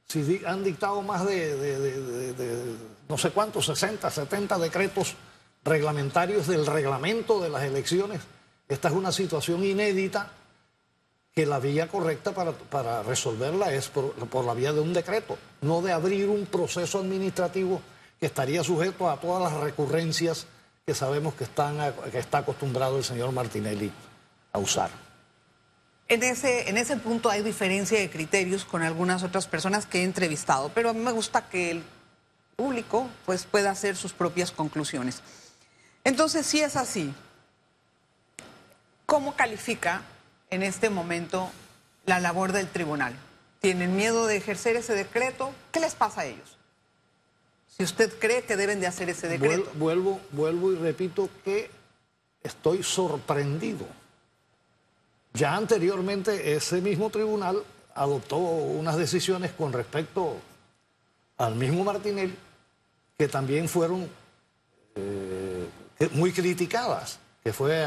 Si 0.07 0.41
han 0.45 0.63
dictado 0.63 1.01
más 1.01 1.25
de, 1.25 2.75
no 3.09 3.17
sé 3.17 3.31
cuántos, 3.31 3.65
60, 3.65 4.09
70 4.09 4.59
decretos 4.59 5.15
reglamentarios 5.63 6.45
del 6.45 6.67
reglamento 6.67 7.41
de 7.41 7.49
las 7.49 7.63
elecciones, 7.63 8.21
esta 8.69 8.89
es 8.89 8.93
una 8.93 9.11
situación 9.11 9.63
inédita 9.63 10.31
que 11.33 11.47
la 11.47 11.59
vía 11.59 11.87
correcta 11.87 12.33
para, 12.33 13.01
resolverla 13.01 13.73
es 13.73 13.89
por, 13.89 14.13
por, 14.13 14.45
la 14.45 14.53
vía 14.53 14.71
de 14.71 14.79
un 14.79 14.93
decreto, 14.93 15.37
no 15.61 15.81
de 15.81 15.91
abrir 15.91 16.29
un 16.29 16.45
proceso 16.45 16.99
administrativo 16.99 17.81
que 18.19 18.27
estaría 18.27 18.63
sujeto 18.63 19.09
a 19.09 19.19
todas 19.19 19.51
las 19.51 19.59
recurrencias 19.61 20.47
que 20.85 20.93
sabemos 20.93 21.33
que, 21.33 21.45
están, 21.45 21.77
que 22.11 22.19
está 22.19 22.39
acostumbrado 22.39 22.99
el 22.99 23.03
señor 23.03 23.31
Martinelli 23.31 23.91
a 24.53 24.59
usar. 24.59 24.91
En 26.07 26.21
ese, 26.21 26.69
en 26.69 26.77
ese 26.77 26.97
punto 26.97 27.31
hay 27.31 27.41
diferencia 27.41 27.99
de 27.99 28.11
criterios 28.11 28.65
con 28.65 28.83
algunas 28.83 29.23
otras 29.23 29.47
personas 29.47 29.87
que 29.87 30.01
he 30.01 30.03
entrevistado, 30.03 30.69
pero 30.75 30.91
a 30.91 30.93
mí 30.93 30.99
me 30.99 31.11
gusta 31.11 31.49
que 31.49 31.71
el 31.71 31.83
público 32.55 33.09
pues, 33.25 33.45
pueda 33.45 33.71
hacer 33.71 33.95
sus 33.95 34.13
propias 34.13 34.51
conclusiones. 34.51 35.23
Entonces, 36.03 36.45
si 36.45 36.61
es 36.61 36.75
así, 36.75 37.11
¿cómo 39.07 39.35
califica 39.35 40.03
en 40.51 40.61
este 40.61 40.91
momento 40.91 41.49
la 42.05 42.19
labor 42.19 42.51
del 42.51 42.69
tribunal? 42.69 43.15
¿Tienen 43.59 43.95
miedo 43.95 44.27
de 44.27 44.37
ejercer 44.37 44.75
ese 44.75 44.93
decreto? 44.93 45.51
¿Qué 45.71 45.79
les 45.79 45.95
pasa 45.95 46.21
a 46.21 46.25
ellos? 46.25 46.59
Si 47.75 47.83
usted 47.83 48.13
cree 48.19 48.43
que 48.43 48.55
deben 48.55 48.79
de 48.79 48.87
hacer 48.87 49.09
ese 49.09 49.27
decreto. 49.27 49.69
Vuelvo, 49.75 50.21
vuelvo 50.31 50.71
y 50.71 50.75
repito 50.75 51.29
que 51.43 51.69
estoy 52.41 52.83
sorprendido. 52.83 53.85
Ya 55.33 55.55
anteriormente 55.55 56.55
ese 56.55 56.79
mismo 56.79 57.09
tribunal 57.09 57.63
adoptó 57.93 58.37
unas 58.37 58.95
decisiones 58.95 59.51
con 59.51 59.73
respecto 59.73 60.37
al 61.37 61.55
mismo 61.55 61.83
Martinelli 61.83 62.35
que 63.17 63.27
también 63.27 63.67
fueron 63.67 64.09
eh, 64.95 65.67
muy 66.11 66.31
criticadas, 66.31 67.19
que 67.43 67.53
fue 67.53 67.83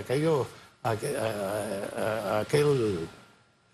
aquello, 0.00 0.46
aquel 0.82 3.08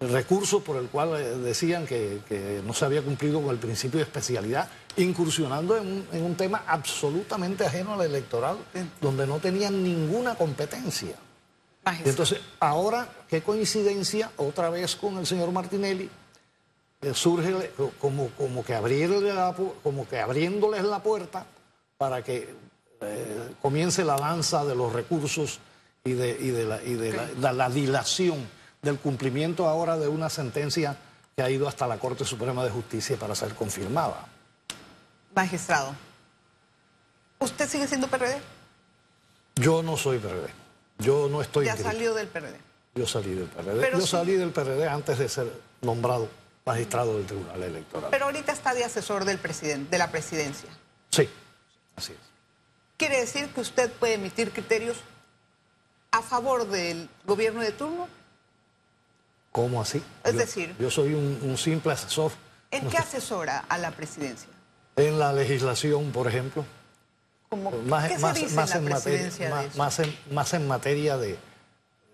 recurso 0.01 0.61
por 0.61 0.77
el 0.77 0.89
cual 0.89 1.17
eh, 1.17 1.37
decían 1.39 1.87
que, 1.87 2.63
no 2.65 2.73
se 2.73 2.85
había 2.85 3.03
cumplido 3.03 3.41
con 3.41 3.51
el 3.51 3.59
principio 3.59 3.99
de 3.99 4.05
especialidad, 4.05 4.69
incursionando 4.97 5.77
en 5.77 6.05
un, 6.13 6.35
tema 6.35 6.65
absolutamente 6.67 7.65
ajeno 7.65 7.95
al 7.95 8.03
electoral, 8.03 8.59
donde 9.01 9.27
no 9.27 9.39
tenían 9.39 9.83
ninguna 9.83 10.35
competencia. 10.35 11.17
entonces, 12.05 12.41
ahora, 12.61 13.09
qué 13.29 13.43
coincidencia, 13.43 14.31
otra 14.37 14.71
vez 14.71 14.97
con 14.97 15.19
el 15.19 15.27
señor 15.27 15.51
Martinelli, 15.53 16.09
eh, 17.01 17.15
surge 17.15 17.71
como, 18.01 18.29
como, 18.31 18.65
que 18.65 18.75
como 19.83 20.09
que 20.09 20.19
abriéndoles 20.19 20.85
la 20.85 21.01
puerta 21.01 21.47
para 21.97 22.23
que 22.23 22.55
eh, 23.01 23.55
comience 23.63 24.05
la 24.05 24.17
danza 24.17 24.65
de 24.65 24.75
los 24.75 24.93
recursos 24.93 25.61
y 26.05 26.13
de, 26.13 26.65
la, 27.41 27.69
dilación 27.69 28.39
del 28.83 28.99
cumplimiento 28.99 29.67
ahora 29.67 29.97
de 29.97 30.09
una 30.09 30.31
sentencia 30.31 30.97
que 31.37 31.43
ha 31.43 31.51
ido 31.51 31.69
hasta 31.69 31.87
la 31.87 31.99
Corte 31.99 32.25
Suprema 32.25 32.65
de 32.65 32.71
Justicia 32.71 33.17
para 33.17 33.35
ser 33.35 33.55
confirmada. 33.55 34.27
Magistrado, 35.35 35.95
¿usted 37.39 37.69
sigue 37.69 37.87
siendo 37.87 38.09
PRD? 38.09 38.41
Yo 39.57 39.83
no 39.83 39.97
soy 39.97 40.19
PRD. 40.19 40.49
Yo 40.99 41.29
no 41.29 41.43
estoy. 41.43 41.67
¿Ya 41.67 41.77
salió 41.77 42.15
del 42.15 42.29
PRD? 42.29 42.57
Yo 42.95 43.07
salí 43.07 43.35
del 43.35 43.47
PRD. 43.47 43.93
Yo 43.93 44.07
salí 44.07 44.33
del 44.35 44.51
PRD 44.51 44.89
antes 44.89 45.19
de 45.19 45.29
ser 45.29 45.53
nombrado 45.81 46.29
magistrado 46.69 47.17
del 47.17 47.27
Tribunal 47.27 47.63
Electoral. 47.63 48.11
Pero 48.11 48.27
ahorita 48.27 48.53
está 48.53 48.75
de 48.75 48.85
asesor 48.85 49.25
del 49.25 49.39
presidente, 49.39 49.91
de 49.91 49.99
la 49.99 50.11
presidencia. 50.11 50.69
Sí, 51.11 51.29
así 51.97 52.13
es. 52.13 52.19
¿Quiere 52.99 53.21
decir 53.21 53.49
que 53.49 53.61
usted 53.61 53.91
puede 53.93 54.15
emitir 54.15 54.53
criterios 54.53 54.99
a 56.11 56.21
favor 56.21 56.67
del 56.67 57.09
gobierno 57.25 57.63
de 57.63 57.73
turno? 57.73 58.09
¿Cómo 59.53 59.81
así? 59.81 60.03
Es 60.25 60.37
decir... 60.37 60.75
Yo 60.79 60.91
soy 60.91 61.15
un, 61.15 61.57
simple 61.59 61.93
asesor. 61.93 62.33
¿En 62.71 62.89
qué 62.89 62.99
asesora 62.99 63.65
a 63.69 63.79
la 63.79 63.91
presidencia? 63.91 64.49
En 64.97 65.19
la 65.19 65.33
legislación, 65.33 66.11
por 66.13 66.27
ejemplo. 66.27 66.65
¿Cómo, 67.49 67.71
más, 67.87 68.09
¿Qué 68.09 68.17
se 68.17 68.21
más, 68.21 68.75
en 68.75 68.89
materia, 68.89 69.31
más, 69.77 69.99
en, 70.01 70.19
más 70.33 70.53
en 70.53 70.69
materia 70.69 71.17
de, 71.17 71.39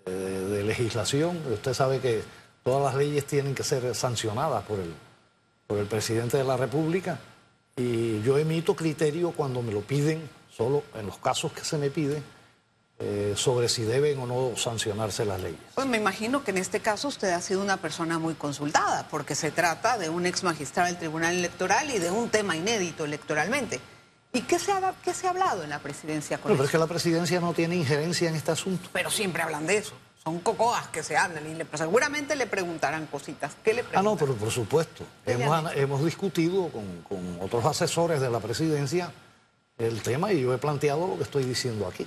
de, 0.06 0.62
legislación. 0.62 1.40
Usted 1.52 1.74
sabe 1.74 2.00
que 2.00 2.22
todas 2.62 2.84
las 2.84 2.94
leyes 2.94 3.26
tienen 3.26 3.54
que 3.54 3.64
ser 3.64 3.94
sancionadas 3.94 4.64
por 4.64 4.78
el, 4.78 4.94
por 5.66 5.78
el 5.78 5.86
presidente 5.86 6.36
de 6.36 6.44
la 6.44 6.56
República 6.56 7.18
y 7.76 8.22
yo 8.22 8.38
emito 8.38 8.76
criterio 8.76 9.32
cuando 9.32 9.62
me 9.62 9.72
lo 9.72 9.80
piden 9.80 10.28
solo 10.50 10.84
en 10.94 11.06
los 11.06 11.18
casos 11.18 11.52
que 11.52 11.64
se 11.64 11.78
me 11.78 11.90
pide, 11.90 12.22
eh, 13.00 13.34
sobre 13.36 13.68
si 13.68 13.82
deben 13.82 14.18
o 14.20 14.26
no 14.26 14.56
sancionarse 14.56 15.24
las 15.24 15.40
leyes. 15.40 15.58
Pues 15.74 15.86
me 15.86 15.96
imagino 15.96 16.44
que 16.44 16.52
en 16.52 16.58
este 16.58 16.80
caso 16.80 17.08
usted 17.08 17.30
ha 17.30 17.40
sido 17.40 17.60
una 17.60 17.76
persona 17.76 18.18
muy 18.18 18.34
consultada, 18.34 19.08
porque 19.10 19.34
se 19.34 19.50
trata 19.50 19.98
de 19.98 20.08
un 20.08 20.26
ex 20.26 20.44
magistrado 20.44 20.88
del 20.88 20.98
Tribunal 20.98 21.34
Electoral 21.34 21.90
y 21.90 21.98
de 21.98 22.10
un 22.10 22.28
tema 22.28 22.56
inédito 22.56 23.04
electoralmente. 23.04 23.80
¿Y 24.32 24.42
qué 24.42 24.58
se 24.58 24.72
ha, 24.72 24.94
qué 25.02 25.12
se 25.12 25.26
ha 25.26 25.30
hablado 25.30 25.62
en 25.62 25.70
la 25.70 25.80
presidencia 25.80 26.38
con 26.38 26.50
no, 26.50 26.56
Pero 26.56 26.64
es 26.64 26.70
que 26.70 26.78
la 26.78 26.86
presidencia 26.86 27.40
no 27.40 27.52
tiene 27.52 27.76
injerencia 27.76 28.28
en 28.28 28.36
este 28.36 28.52
asunto. 28.52 28.88
Pero 28.92 29.10
siempre 29.10 29.42
hablan 29.42 29.66
de 29.66 29.78
eso. 29.78 29.94
Son 30.22 30.40
cocoas 30.40 30.88
que 30.88 31.02
se 31.02 31.16
hablan 31.16 31.48
y 31.50 31.64
pues, 31.64 31.80
seguramente 31.80 32.34
le 32.34 32.46
preguntarán 32.46 33.06
cositas. 33.06 33.56
¿Qué 33.62 33.74
le 33.74 33.82
preguntan? 33.82 34.00
Ah, 34.00 34.02
no, 34.02 34.16
pero 34.16 34.34
por 34.34 34.50
supuesto. 34.50 35.04
Hemos, 35.26 35.76
hemos 35.76 36.04
discutido 36.04 36.68
con, 36.68 37.02
con 37.02 37.38
otros 37.42 37.64
asesores 37.64 38.20
de 38.20 38.30
la 38.30 38.40
presidencia 38.40 39.12
el 39.78 40.00
tema 40.02 40.32
y 40.32 40.42
yo 40.42 40.54
he 40.54 40.58
planteado 40.58 41.06
lo 41.06 41.16
que 41.16 41.24
estoy 41.24 41.44
diciendo 41.44 41.86
aquí. 41.86 42.06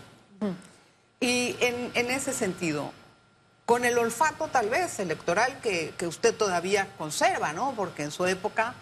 Y 1.20 1.56
en, 1.60 2.12
ese 2.12 2.34
sentido, 2.34 2.92
con 3.66 3.86
el 3.86 3.98
olfato 3.98 4.48
tal 4.48 4.70
vez 4.70 5.00
electoral 5.00 5.60
que, 5.62 5.94
usted 6.08 6.36
todavía 6.36 6.88
conserva, 6.98 7.54
¿no? 7.54 7.74
Porque 7.76 8.04
en 8.04 8.12
su 8.12 8.26
época 8.26 8.76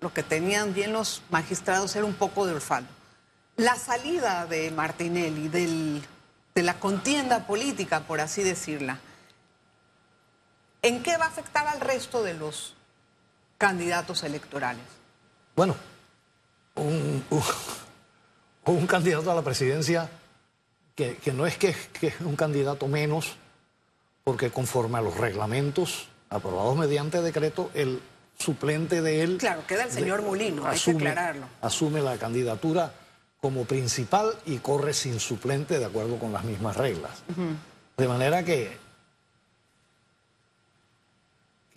lo 0.00 0.12
que 0.12 0.22
tenían 0.22 0.74
bien 0.74 0.92
los 0.92 1.22
magistrados 1.30 1.96
era 1.96 2.04
un 2.04 2.14
poco 2.14 2.46
de 2.46 2.54
olfato. 2.54 2.86
La 3.56 3.74
salida 3.76 4.46
de 4.46 4.70
Martinelli, 4.70 5.48
del, 5.48 6.04
de 6.54 6.62
la 6.62 6.78
contienda 6.78 7.46
política, 7.46 8.00
por 8.00 8.20
así 8.20 8.42
decirla, 8.44 9.00
¿en 10.82 11.02
qué 11.02 11.16
va 11.16 11.24
a 11.24 11.28
afectar 11.28 11.66
al 11.66 11.80
resto 11.80 12.22
de 12.22 12.34
los 12.34 12.74
candidatos 13.56 14.22
electorales? 14.22 14.84
Bueno, 15.56 15.74
un 16.76 17.24
un 18.72 18.86
candidato 18.86 19.30
a 19.30 19.34
la 19.34 19.42
presidencia 19.42 20.08
que, 20.98 21.32
no 21.32 21.46
es 21.46 21.56
que, 21.56 21.68
es 22.02 22.20
un 22.20 22.34
candidato 22.34 22.88
menos, 22.88 23.36
porque 24.24 24.50
conforme 24.50 24.98
a 24.98 25.00
los 25.00 25.16
reglamentos 25.16 26.08
aprobados 26.28 26.76
mediante 26.76 27.22
decreto, 27.22 27.70
el 27.74 28.00
suplente 28.36 29.00
de 29.00 29.22
él... 29.22 29.36
Claro, 29.38 29.62
queda 29.66 29.84
el 29.84 29.92
señor 29.92 30.22
Molino, 30.22 30.66
hay 30.66 30.78
que 30.78 30.90
aclararlo. 30.90 31.46
Asume 31.62 32.00
la 32.00 32.18
candidatura 32.18 32.92
como 33.40 33.64
principal 33.64 34.34
y 34.44 34.58
corre 34.58 34.92
sin 34.92 35.20
suplente 35.20 35.78
de 35.78 35.84
acuerdo 35.84 36.18
con 36.18 36.32
las 36.32 36.44
mismas 36.44 36.76
reglas. 36.76 37.22
De 37.96 38.08
manera 38.08 38.44
que 38.44 38.76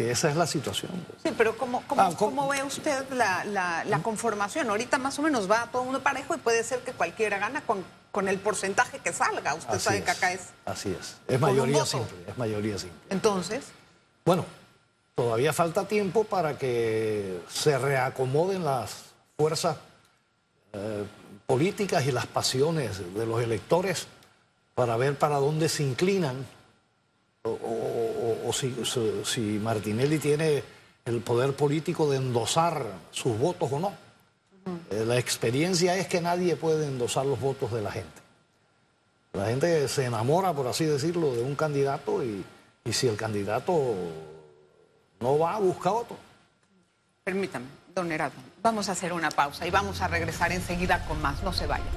esa 0.09 0.29
es 0.29 0.35
la 0.35 0.47
situación. 0.47 0.91
Sí, 1.23 1.33
pero 1.37 1.57
¿cómo, 1.57 1.83
cómo, 1.87 2.01
ah, 2.01 2.47
ve 2.49 2.63
usted 2.63 3.09
la, 3.11 3.99
conformación? 4.01 4.69
Ahorita 4.69 4.97
más 4.97 5.19
o 5.19 5.21
menos 5.21 5.49
va 5.49 5.67
todo 5.71 5.83
uno 5.83 5.99
parejo 5.99 6.35
y 6.35 6.37
puede 6.37 6.63
ser 6.63 6.79
que 6.79 6.93
cualquiera 6.93 7.37
gana 7.37 7.61
con, 7.61 7.83
con 8.11 8.27
el 8.27 8.39
porcentaje 8.39 8.99
que 8.99 9.13
salga. 9.13 9.53
Usted 9.53 9.79
sabe 9.79 10.03
que 10.03 10.11
acá 10.11 10.31
es... 10.31 10.47
Así 10.65 10.95
es. 10.97 11.17
Es 11.27 11.39
mayoría 11.39 11.85
simple, 11.85 12.17
es 12.27 12.37
mayoría 12.37 12.77
simple. 12.77 12.99
Entonces... 13.09 13.65
Bueno, 14.23 14.45
todavía 15.15 15.51
falta 15.51 15.85
tiempo 15.87 16.23
para 16.23 16.57
que 16.57 17.41
se 17.49 17.77
reacomoden 17.77 18.63
las 18.63 19.05
fuerzas 19.37 19.77
eh, 20.73 21.03
políticas 21.47 22.05
y 22.05 22.11
las 22.11 22.27
pasiones 22.27 23.13
de 23.13 23.25
los 23.25 23.41
electores 23.41 24.07
para 24.75 24.95
ver 24.97 25.17
para 25.17 25.37
dónde 25.37 25.67
se 25.67 25.83
inclinan 25.83 26.45
o, 27.43 28.00
si, 28.53 29.59
Martinelli 29.61 30.19
tiene 30.19 30.63
el 31.05 31.21
poder 31.21 31.55
político 31.55 32.09
de 32.09 32.17
endosar 32.17 32.85
sus 33.11 33.37
votos 33.37 33.71
o 33.71 33.79
no. 33.79 33.93
Eh, 34.91 35.05
la 35.05 35.17
experiencia 35.17 35.95
es 35.95 36.07
que 36.07 36.21
nadie 36.21 36.55
puede 36.55 36.85
endosar 36.85 37.25
los 37.25 37.39
votos 37.39 37.71
de 37.71 37.81
la 37.81 37.91
gente. 37.91 38.21
La 39.33 39.47
gente 39.47 39.87
se 39.87 40.05
enamora, 40.05 40.53
por 40.53 40.67
así 40.67 40.85
decirlo, 40.85 41.33
de 41.33 41.41
un 41.41 41.55
candidato 41.55 42.23
y, 42.23 42.43
y 42.83 42.93
si 42.93 43.07
el 43.07 43.15
candidato 43.15 43.95
no 45.19 45.37
va, 45.39 45.55
a 45.55 45.59
buscar 45.59 45.93
otro. 45.93 46.17
Permítame, 47.23 47.65
don 47.95 48.11
Herado, 48.11 48.33
vamos 48.61 48.89
a 48.89 48.93
hacer 48.93 49.13
una 49.13 49.29
pausa 49.29 49.65
y 49.67 49.71
vamos 49.71 50.01
a 50.01 50.07
regresar 50.07 50.51
enseguida 50.51 51.05
con 51.05 51.21
más. 51.21 51.41
No 51.43 51.53
se 51.53 51.67
vayan. 51.67 51.87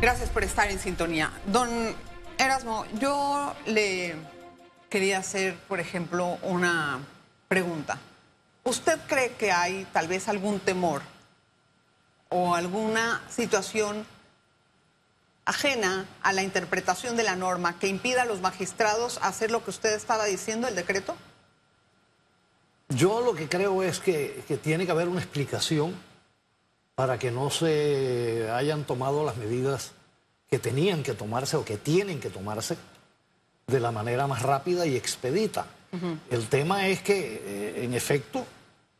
Gracias 0.00 0.30
por 0.30 0.44
estar 0.44 0.70
en 0.70 0.78
sintonía. 0.78 1.30
Don 1.46 1.68
Erasmo, 2.38 2.86
yo 2.98 3.54
le 3.66 4.14
quería 4.88 5.18
hacer, 5.18 5.56
por 5.68 5.78
ejemplo, 5.78 6.38
una 6.42 7.00
pregunta. 7.48 7.98
¿Usted 8.64 8.98
cree 9.06 9.32
que 9.32 9.52
hay 9.52 9.86
tal 9.92 10.08
vez 10.08 10.26
algún 10.26 10.58
temor 10.58 11.02
o 12.30 12.54
alguna 12.54 13.22
situación 13.28 14.06
ajena 15.44 16.06
a 16.22 16.32
la 16.32 16.42
interpretación 16.42 17.16
de 17.16 17.24
la 17.24 17.36
norma 17.36 17.78
que 17.78 17.88
impida 17.88 18.22
a 18.22 18.24
los 18.24 18.40
magistrados 18.40 19.18
hacer 19.20 19.50
lo 19.50 19.62
que 19.62 19.70
usted 19.70 19.92
estaba 19.92 20.24
diciendo, 20.24 20.66
el 20.66 20.76
decreto? 20.76 21.16
Yo 22.88 23.20
lo 23.20 23.34
que 23.34 23.48
creo 23.48 23.82
es 23.82 24.00
que, 24.00 24.42
que 24.48 24.56
tiene 24.56 24.86
que 24.86 24.92
haber 24.92 25.08
una 25.08 25.20
explicación 25.20 25.94
para 27.00 27.18
que 27.18 27.30
no 27.30 27.48
se 27.48 28.50
hayan 28.52 28.84
tomado 28.84 29.24
las 29.24 29.38
medidas 29.38 29.92
que 30.50 30.58
tenían 30.58 31.02
que 31.02 31.14
tomarse 31.14 31.56
o 31.56 31.64
que 31.64 31.78
tienen 31.78 32.20
que 32.20 32.28
tomarse 32.28 32.76
de 33.66 33.80
la 33.80 33.90
manera 33.90 34.26
más 34.26 34.42
rápida 34.42 34.84
y 34.84 34.96
expedita. 34.96 35.64
El 36.28 36.48
tema 36.50 36.88
es 36.88 37.00
que, 37.00 37.40
eh, 37.42 37.84
en 37.84 37.94
efecto, 37.94 38.44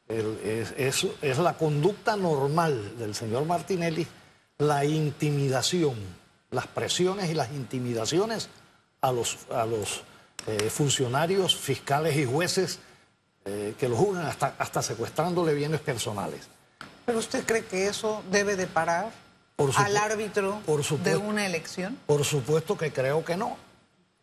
es, 0.09 1.05
es, 1.21 1.39
la 1.39 1.59
conducta 1.59 2.17
normal 2.17 2.97
del 2.99 3.15
señor 3.15 3.45
Martinelli, 3.45 4.07
la 4.57 4.87
intimidación, 4.87 5.97
las 6.53 6.69
presiones 6.69 7.29
y 7.29 7.35
las 7.35 7.51
intimidaciones 7.51 8.49
a 9.03 9.13
los, 9.13 9.41
a 9.51 9.67
los 9.67 10.05
eh, 10.47 10.71
funcionarios, 10.71 11.55
fiscales 11.55 12.17
y 12.17 12.25
jueces 12.25 12.79
eh, 13.45 13.75
que 13.79 13.91
lo 13.91 13.97
juzgan 13.97 14.25
hasta, 14.25 14.55
hasta 14.59 14.81
secuestrándole 14.81 15.53
bienes 15.53 15.83
personales. 15.83 16.49
¿Pero 17.11 17.19
usted 17.19 17.45
cree 17.45 17.65
que 17.65 17.89
eso 17.89 18.23
debe 18.31 18.55
de 18.55 18.69
parar 18.69 19.11
al 19.77 19.97
árbitro 19.97 20.63
de 21.03 21.17
una 21.17 21.45
elección? 21.45 21.99
Por 22.07 22.25
supuesto 22.25 22.79
que 22.79 22.93
creo 22.93 23.25
que 23.25 23.37
no. 23.37 23.57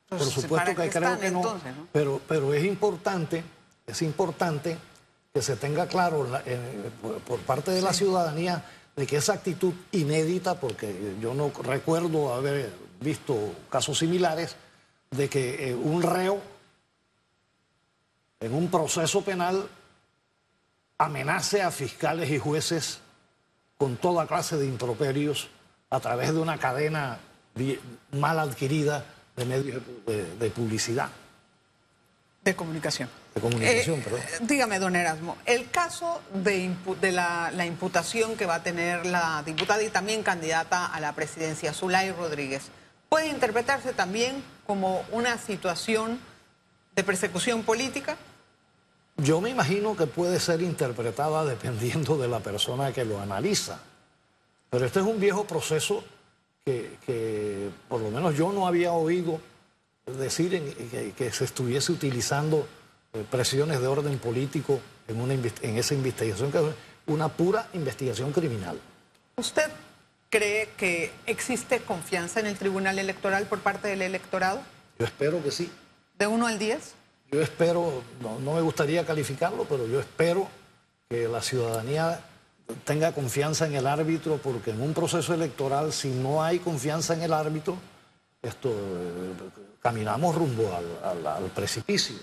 por 0.08 0.22
supuesto 0.22 0.74
que 0.74 0.90
creo 0.90 1.20
que 1.20 1.30
no, 1.30 1.60
Pero, 1.92 2.22
pero 2.26 2.54
es 2.54 2.64
importante, 2.64 3.44
es 3.86 4.02
importante 4.04 4.78
que 5.34 5.42
se 5.42 5.58
tenga 5.58 5.88
claro 5.88 6.30
por, 7.28 7.40
parte 7.42 7.72
de 7.72 7.82
la 7.82 7.92
ciudadanía 7.92 8.64
de 8.96 9.06
que 9.06 9.18
esa 9.18 9.34
actitud 9.34 9.74
inédita, 9.92 10.58
porque 10.58 11.18
yo 11.20 11.34
no 11.34 11.52
recuerdo 11.64 12.34
haber 12.34 12.72
visto 13.02 13.36
casos 13.70 13.98
similares, 13.98 14.56
de 15.12 15.28
que 15.28 15.72
eh, 15.72 15.76
un 15.76 16.02
reo 16.02 16.40
en 18.40 18.54
un 18.54 18.72
proceso 18.72 19.24
penal 19.24 19.68
amenace 20.98 21.62
a 21.62 21.72
fiscales 21.72 22.30
y 22.30 22.40
jueces 22.40 23.00
con 23.78 23.98
toda 23.98 24.28
clase 24.28 24.58
de 24.58 24.66
improperios 24.66 25.50
a 25.90 26.00
través 26.00 26.34
de 26.34 26.40
una 26.40 26.58
cadena 26.58 27.20
mal 28.12 28.40
adquirida 28.40 29.06
de 29.36 29.46
medios 29.46 29.82
de, 30.06 30.50
publicidad. 30.50 31.10
De 32.44 32.56
comunicación. 32.56 33.10
De 33.36 33.42
comunicación, 33.42 34.00
eh, 34.00 34.04
perdón. 34.04 34.22
Dígame, 34.48 34.80
don 34.80 34.96
Erasmo, 34.96 35.38
el 35.46 35.70
caso 35.70 36.22
de, 36.34 36.74
la, 37.12 37.52
la, 37.52 37.66
imputación 37.66 38.36
que 38.36 38.46
va 38.46 38.56
a 38.56 38.64
tener 38.64 39.06
la 39.06 39.44
diputada 39.46 39.84
y 39.84 39.90
también 39.90 40.24
candidata 40.24 40.86
a 40.88 41.00
la 41.00 41.14
presidencia, 41.14 41.74
Zulay 41.74 42.12
Rodríguez, 42.12 42.70
¿puede 43.10 43.28
interpretarse 43.28 43.94
también 43.94 44.44
como 44.66 45.06
una 45.12 45.38
situación 45.38 46.20
de 46.96 47.04
persecución 47.04 47.64
política? 47.64 48.18
Yo 49.18 49.42
me 49.42 49.50
imagino 49.50 49.96
que 49.98 50.06
puede 50.06 50.40
ser 50.40 50.62
interpretada 50.62 51.44
dependiendo 51.44 52.18
de 52.18 52.28
la 52.28 52.40
persona 52.40 52.94
que 52.94 53.04
lo 53.04 53.20
analiza. 53.20 53.80
Pero 54.70 54.86
este 54.86 55.00
es 55.00 55.06
un 55.06 55.20
viejo 55.20 55.46
proceso 55.46 56.04
que, 56.64 57.70
por 57.88 58.02
lo 58.02 58.12
menos 58.12 58.36
yo 58.36 58.52
no 58.52 58.68
había 58.68 58.92
oído 58.92 59.40
decir 60.06 61.14
que, 61.16 61.32
se 61.32 61.46
estuviese 61.46 61.92
utilizando 61.92 62.68
eh, 63.14 63.26
presiones 63.30 63.80
de 63.80 63.88
orden 63.88 64.20
político 64.20 64.80
en, 65.08 65.22
una, 65.22 65.34
en 65.34 65.78
esa 65.78 65.94
investigación, 65.94 66.52
que 66.52 66.60
es 66.60 66.66
una 67.08 67.30
pura 67.30 67.70
investigación 67.74 68.32
criminal. 68.34 68.80
¿Usted 69.38 69.72
cree 70.30 70.70
que 70.78 71.12
existe 71.26 71.80
confianza 71.80 72.40
en 72.40 72.48
el 72.48 72.58
Tribunal 72.58 73.00
Electoral 73.00 73.46
por 73.46 73.60
parte 73.60 73.88
del 73.88 74.02
electorado? 74.02 74.62
Yo 75.00 75.06
espero 75.06 75.42
que 75.42 75.52
sí. 75.52 75.72
¿De 76.20 76.28
1 76.28 76.48
al 76.48 76.60
10? 76.60 76.94
Yo 77.32 77.42
espero, 77.42 78.04
no, 78.22 78.54
me 78.54 78.62
gustaría 78.62 79.06
calificarlo, 79.06 79.66
pero 79.66 79.86
yo 79.86 80.00
espero 80.00 80.48
que 81.10 81.28
la 81.28 81.42
ciudadanía 81.42 82.22
tenga 82.86 83.12
confianza 83.12 83.68
en 83.68 83.76
el 83.76 83.86
árbitro, 83.86 84.38
porque 84.38 84.72
en 84.72 84.82
un 84.82 84.94
proceso 84.94 85.34
electoral, 85.34 85.92
si 85.92 86.10
no 86.10 86.44
hay 86.44 86.60
confianza 86.60 87.14
en 87.14 87.24
el 87.24 87.34
árbitro, 87.34 87.78
esto, 88.42 88.70
eh, 88.70 89.34
caminamos 89.82 90.36
rumbo 90.36 90.72
al, 91.04 91.52
precipicio. 91.52 92.18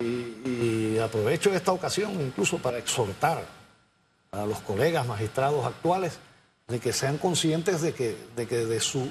Y, 0.00 0.98
aprovecho 0.98 1.52
esta 1.52 1.72
ocasión 1.72 2.12
incluso 2.20 2.58
para 2.58 2.78
exhortar 2.78 3.44
a 4.30 4.46
los 4.46 4.60
colegas 4.60 5.06
magistrados 5.06 5.64
actuales 5.64 6.18
de 6.68 6.78
que 6.78 6.92
sean 6.92 7.18
conscientes 7.18 7.80
de 7.80 7.92
que 7.92 8.16
de, 8.36 8.46
que 8.46 8.64
de, 8.66 8.78
su, 8.78 9.10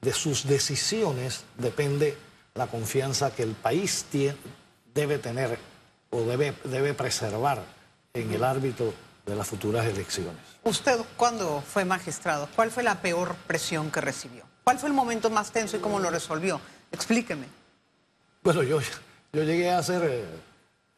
de 0.00 0.12
sus 0.12 0.46
decisiones 0.46 1.44
depende 1.56 2.16
la 2.58 2.66
confianza 2.66 3.30
que 3.30 3.44
el 3.44 3.52
país 3.52 4.04
tiene, 4.10 4.36
debe 4.92 5.18
tener 5.18 5.58
o 6.10 6.22
debe, 6.22 6.54
debe 6.64 6.92
preservar 6.92 7.62
en 8.12 8.32
el 8.32 8.42
árbitro 8.42 8.92
de 9.24 9.36
las 9.36 9.46
futuras 9.46 9.86
elecciones. 9.86 10.34
¿Usted 10.64 10.98
cuándo 11.16 11.62
fue 11.62 11.84
magistrado? 11.84 12.48
¿Cuál 12.56 12.70
fue 12.70 12.82
la 12.82 13.00
peor 13.00 13.36
presión 13.46 13.90
que 13.90 14.00
recibió? 14.00 14.44
¿Cuál 14.64 14.78
fue 14.78 14.88
el 14.88 14.94
momento 14.94 15.30
más 15.30 15.52
tenso 15.52 15.76
y 15.76 15.80
cómo 15.80 16.00
lo 16.00 16.10
resolvió? 16.10 16.60
Explíqueme. 16.90 17.46
Bueno, 18.42 18.62
yo, 18.62 18.80
yo 19.32 19.42
llegué 19.44 19.70
a 19.70 19.82
ser 19.82 20.02
eh, 20.04 20.24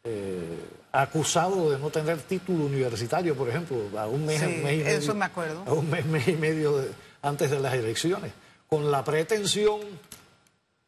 eh, 0.03 0.65
acusado 0.91 1.69
de 1.71 1.77
no 1.77 1.89
tener 1.89 2.17
título 2.21 2.65
universitario, 2.65 3.35
por 3.35 3.49
ejemplo, 3.49 3.77
a 3.97 4.07
un 4.07 4.25
mes, 4.25 4.41
y 4.41 4.63
medio. 4.63 4.87
Eso 4.87 5.13
me 5.13 5.25
acuerdo. 5.25 5.63
A 5.67 5.73
un 5.73 5.89
mes, 5.89 6.27
y 6.27 6.33
medio 6.33 6.83
antes 7.21 7.51
de 7.51 7.59
las 7.59 7.73
elecciones, 7.75 8.31
con 8.67 8.89
la 8.89 9.03
pretensión 9.03 9.79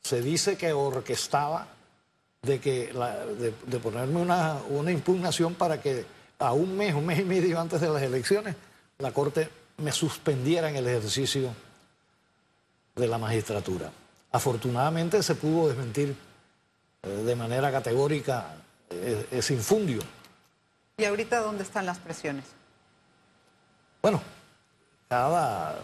se 0.04 0.22
dice 0.22 0.58
que 0.58 0.74
orquestaba 0.74 1.68
de, 2.42 2.60
que 2.60 2.92
de, 3.68 3.80
ponerme 3.80 4.20
una, 4.20 4.58
una, 4.70 4.92
impugnación 4.92 5.56
para 5.56 5.82
que 5.82 6.06
a 6.40 6.52
un 6.52 6.76
mes, 6.76 6.94
un 6.94 7.06
mes 7.06 7.20
y 7.20 7.24
medio 7.24 7.60
antes 7.60 7.80
de 7.80 7.90
las 7.90 8.02
elecciones, 8.02 8.56
la 9.00 9.12
Corte 9.12 9.50
me 9.78 9.92
suspendiera 9.92 10.70
en 10.70 10.76
el 10.76 10.88
ejercicio 10.88 11.54
de 12.96 13.08
la 13.08 13.18
magistratura. 13.18 13.92
Afortunadamente 14.32 15.24
se 15.24 15.36
pudo 15.36 15.70
desmentir 15.70 16.16
eh, 17.04 17.08
de 17.08 17.36
manera 17.36 17.72
categórica 17.72 18.56
eh, 18.90 19.28
ese 19.32 19.54
infundio. 19.54 20.02
¿Y 20.98 21.06
ahorita 21.06 21.40
dónde 21.40 21.64
están 21.64 21.86
las 21.86 21.98
presiones? 22.00 22.46
Bueno, 24.02 24.22
cada 25.08 25.80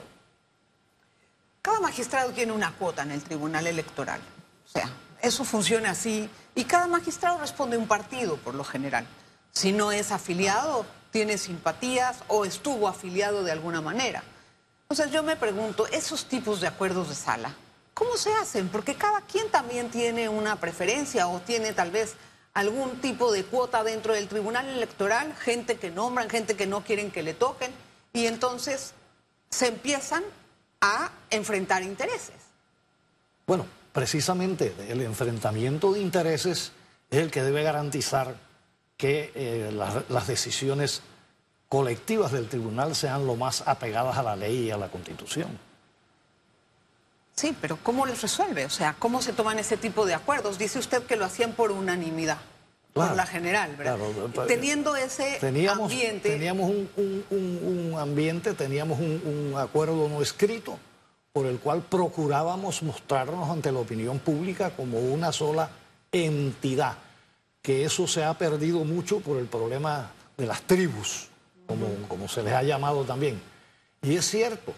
cada 1.61 1.79
magistrado 1.79 2.31
tiene 2.31 2.51
una 2.51 2.73
cuota 2.73 3.03
en 3.03 3.11
el 3.11 3.23
Tribunal 3.23 3.67
Electoral. 3.67 4.21
O 4.65 4.69
sea, 4.69 4.89
eso 5.21 5.43
funciona 5.43 5.91
así. 5.91 6.29
Y 6.55 6.63
cada 6.65 6.87
magistrado 6.87 7.39
responde 7.39 7.75
a 7.75 7.79
un 7.79 7.87
partido, 7.87 8.37
por 8.37 8.55
lo 8.55 8.63
general. 8.63 9.05
Si 9.51 9.71
no 9.71 9.91
es 9.91 10.11
afiliado, 10.11 10.85
tiene 11.11 11.37
simpatías 11.37 12.19
o 12.27 12.45
estuvo 12.45 12.87
afiliado 12.87 13.43
de 13.43 13.51
alguna 13.51 13.81
manera. 13.81 14.23
Sea, 14.91 15.07
yo 15.07 15.21
me 15.21 15.35
pregunto, 15.35 15.85
esos 15.87 16.25
tipos 16.25 16.61
de 16.61 16.67
acuerdos 16.67 17.09
de 17.09 17.15
sala, 17.15 17.53
¿cómo 17.93 18.17
se 18.17 18.33
hacen? 18.33 18.69
Porque 18.69 18.95
cada 18.95 19.21
quien 19.21 19.49
también 19.51 19.91
tiene 19.91 20.29
una 20.29 20.55
preferencia 20.55 21.27
o 21.27 21.39
tiene 21.41 21.73
tal 21.73 21.91
vez 21.91 22.15
algún 22.55 22.99
tipo 22.99 23.31
de 23.31 23.43
cuota 23.43 23.83
dentro 23.83 24.13
del 24.13 24.27
Tribunal 24.27 24.67
Electoral, 24.67 25.35
gente 25.35 25.77
que 25.77 25.91
nombran, 25.91 26.29
gente 26.29 26.55
que 26.55 26.65
no 26.65 26.83
quieren 26.83 27.11
que 27.11 27.21
le 27.21 27.35
toquen, 27.35 27.71
y 28.13 28.25
entonces 28.25 28.93
se 29.51 29.67
empiezan 29.67 30.23
a 30.81 31.11
enfrentar 31.29 31.83
intereses. 31.83 32.35
Bueno, 33.45 33.65
precisamente 33.91 34.73
el 34.87 35.01
enfrentamiento 35.01 35.93
de 35.93 36.01
intereses 36.01 36.71
es 37.09 37.19
el 37.19 37.31
que 37.31 37.43
debe 37.43 37.63
garantizar 37.63 38.35
que 38.97 39.31
eh, 39.33 39.71
las, 39.71 40.27
decisiones 40.27 41.01
colectivas 41.69 42.31
del 42.31 42.49
tribunal 42.49 42.95
sean 42.95 43.25
lo 43.25 43.35
más 43.35 43.63
apegadas 43.65 44.17
a 44.17 44.23
la 44.23 44.35
ley 44.35 44.65
y 44.65 44.71
a 44.71 44.77
la 44.77 44.89
constitución. 44.89 45.57
Sí, 47.35 47.55
pero 47.61 47.77
¿cómo 47.81 48.05
les 48.05 48.21
resuelve? 48.21 48.65
O 48.65 48.69
sea, 48.69 48.95
¿cómo 48.99 49.21
se 49.21 49.31
toman 49.31 49.57
ese 49.59 49.77
tipo 49.77 50.05
de 50.05 50.13
acuerdos? 50.13 50.57
Dice 50.57 50.79
usted 50.79 51.03
que 51.03 51.15
lo 51.15 51.23
hacían 51.23 51.53
por 51.53 51.71
unanimidad, 51.71 52.39
por 52.93 53.15
la 53.15 53.25
general, 53.25 53.75
¿verdad? 53.75 53.97
Teniendo 54.47 54.95
ese 54.95 55.37
teníamos, 55.39 55.91
ambiente... 55.91 56.29
Teníamos 56.29 56.69
un, 56.69 57.95
ambiente, 57.97 58.53
teníamos 58.53 58.99
un 58.99 59.53
acuerdo 59.57 60.09
no 60.09 60.21
escrito 60.21 60.77
por 61.31 61.45
el 61.45 61.59
cual 61.59 61.83
procurábamos 61.83 62.81
mostrarnos 62.83 63.49
ante 63.49 63.71
la 63.71 63.79
opinión 63.79 64.19
pública 64.19 64.71
como 64.71 64.99
una 64.99 65.31
sola 65.31 65.69
entidad. 66.11 66.95
que 67.61 67.83
eso 67.83 68.07
se 68.07 68.23
ha 68.23 68.33
perdido 68.35 68.83
mucho 68.83 69.19
por 69.19 69.37
el 69.37 69.45
problema 69.45 70.11
de 70.37 70.47
las 70.47 70.61
tribus, 70.61 71.27
como, 71.67 71.87
como 72.07 72.27
se 72.27 72.41
les 72.41 72.53
ha 72.53 72.63
llamado 72.63 73.03
también. 73.03 73.39
Y 74.01 74.15
es 74.15 74.25
cierto, 74.25 74.73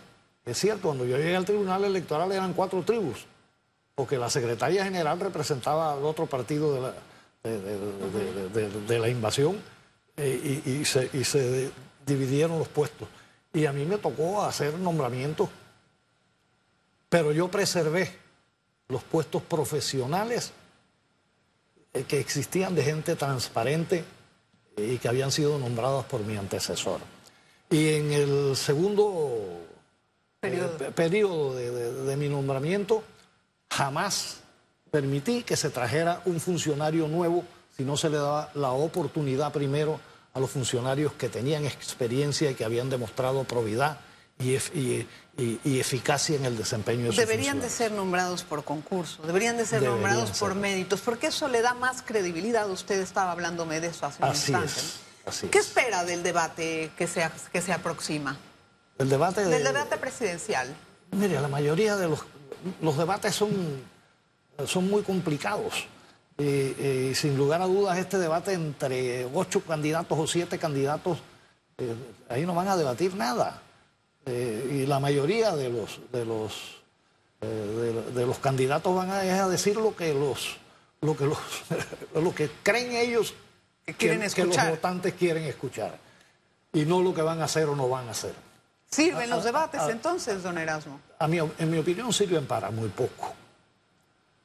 es 0.46 0.58
cierto, 0.58 0.88
cuando 0.88 1.06
yo 1.06 1.16
llegué 1.18 1.36
al 1.36 1.46
Tribunal 1.46 1.84
Electoral 1.84 2.32
eran 2.32 2.54
cuatro 2.54 2.82
tribus, 2.82 3.26
porque 3.96 4.18
la 4.18 4.30
secretaria 4.30 4.84
general 4.84 5.20
representaba 5.20 5.94
al 5.94 6.04
otro 6.04 6.26
partido 6.26 6.74
de 6.74 6.82
la, 6.82 6.94
de, 7.44 9.00
la 9.00 9.10
invasión 9.10 9.58
eh, 10.18 10.62
y, 10.66 10.86
se, 10.86 11.10
y 11.14 11.24
se 11.24 11.72
dividieron 12.06 12.60
los 12.60 12.68
puestos. 12.68 13.08
Y 13.54 13.66
a 13.66 13.74
mí 13.74 13.86
me 13.86 13.98
tocó 13.98 14.44
hacer 14.44 14.78
nombramientos, 14.78 15.50
pero 17.10 17.32
yo 17.32 17.50
preservé 17.50 18.16
los 18.88 19.04
puestos 19.04 19.42
profesionales 19.42 20.54
eh, 21.94 22.04
que 22.04 22.20
existían 22.20 22.76
de 22.76 22.84
gente 22.84 23.16
transparente 23.16 24.04
y 24.78 24.98
que 24.98 25.08
habían 25.08 25.32
sido 25.32 25.58
nombradas 25.58 26.06
por 26.06 26.22
mi 26.22 26.38
antecesor. 26.38 27.02
Y 27.70 27.90
en 27.90 28.12
el 28.12 28.56
segundo 28.56 29.62
periodo, 30.40 31.60
eh, 31.60 31.72
de, 31.72 32.18
mi 32.18 32.30
nombramiento, 32.30 33.04
jamás 33.70 34.41
permití 34.92 35.44
que 35.44 35.56
se 35.56 35.70
trajera 35.70 36.22
un 36.26 36.40
funcionario 36.40 37.08
nuevo 37.08 37.44
si 37.76 37.84
no 37.84 37.98
se 37.98 38.10
le 38.10 38.18
daba 38.18 38.52
la 38.54 38.72
oportunidad 38.72 39.52
primero 39.52 40.00
a 40.34 40.40
los 40.40 40.52
funcionarios 40.52 41.14
que 41.14 41.30
tenían 41.30 41.66
experiencia 41.66 42.52
y 42.52 42.56
que 42.56 42.66
habían 42.66 42.90
demostrado 42.90 43.44
probidad 43.46 44.00
y, 44.40 45.08
eficacia 45.64 46.36
en 46.36 46.46
el 46.46 46.58
desempeño 46.58 47.12
de 47.12 47.18
Deberían 47.18 47.60
de 47.62 47.70
ser 47.70 47.92
nombrados 47.92 48.44
por 48.44 48.64
concurso, 48.64 49.22
deberían 49.24 49.58
de 49.58 49.66
ser 49.66 49.84
nombrados 49.84 50.38
por 50.40 50.56
méritos, 50.56 51.02
porque 51.02 51.28
eso 51.28 51.48
le 51.48 51.62
da 51.62 51.74
más 51.74 52.02
credibilidad. 52.02 52.70
Usted 52.70 53.00
estaba 53.00 53.32
hablándome 53.32 53.80
de 53.80 53.88
eso 53.88 54.06
hace 54.06 54.24
un 54.24 54.30
instante. 54.30 54.72
¿Qué 55.52 55.60
espera 55.60 56.04
del 56.04 56.24
debate 56.24 56.92
que 56.98 57.08
se, 57.08 57.28
que 57.52 57.62
se 57.62 57.72
aproxima? 57.72 58.38
El 58.98 59.10
debate 59.10 59.46
del 59.46 59.64
debate 59.64 59.98
presidencial. 59.98 60.68
Mire, 61.12 61.40
la 61.40 61.48
mayoría 61.48 61.96
de 61.96 62.08
los, 62.08 62.22
los 62.82 62.98
debates 62.98 63.36
son, 63.36 63.50
son 64.68 64.90
muy 64.90 65.04
complicados. 65.04 65.86
Y, 66.38 67.14
sin 67.14 67.38
lugar 67.38 67.62
a 67.62 67.68
dudas, 67.68 67.98
este 67.98 68.18
debate 68.18 68.54
entre 68.54 69.26
ocho 69.34 69.62
candidatos 69.62 70.18
o 70.18 70.26
siete 70.26 70.58
candidatos, 70.58 71.20
eh, 71.78 71.94
ahí 72.30 72.46
no 72.46 72.56
van 72.56 72.68
a 72.68 72.78
debatir 72.78 73.16
nada. 73.16 73.62
Eh, 74.26 74.82
y 74.84 74.86
la 74.86 75.00
mayoría 75.00 75.56
de 75.56 75.70
los, 75.70 76.00
de 76.12 76.26
los, 76.26 76.82
eh, 77.42 78.04
de, 78.14 78.26
los 78.26 78.40
candidatos 78.40 78.96
van 78.96 79.12
a, 79.12 79.48
decir 79.50 79.76
lo 79.76 79.96
que 79.96 80.14
los, 80.14 80.58
lo 81.02 81.16
que 81.16 81.26
los, 81.26 81.38
lo 82.16 82.34
que 82.34 82.50
creen 82.64 82.94
ellos 82.94 83.34
que, 83.86 83.94
quieren 83.94 84.28
que, 84.30 84.46
los 84.46 84.70
votantes 84.70 85.14
quieren 85.14 85.44
escuchar. 85.44 85.98
Y 86.74 86.86
no 86.86 87.02
lo 87.02 87.14
que 87.14 87.22
van 87.22 87.42
a 87.42 87.46
hacer 87.46 87.68
o 87.68 87.76
no 87.76 87.90
van 87.90 88.08
a 88.08 88.12
hacer. 88.12 88.34
¿Sirven 88.90 89.30
los 89.30 89.44
debates 89.44 89.82
entonces, 89.90 90.44
don 90.44 90.58
Erasmo? 90.58 91.00
A 91.20 91.28
mí, 91.28 91.38
en 91.38 91.70
mi 91.70 91.78
opinión, 91.78 92.12
sirven 92.12 92.46
para 92.46 92.72
muy 92.72 92.90
poco. 92.90 93.34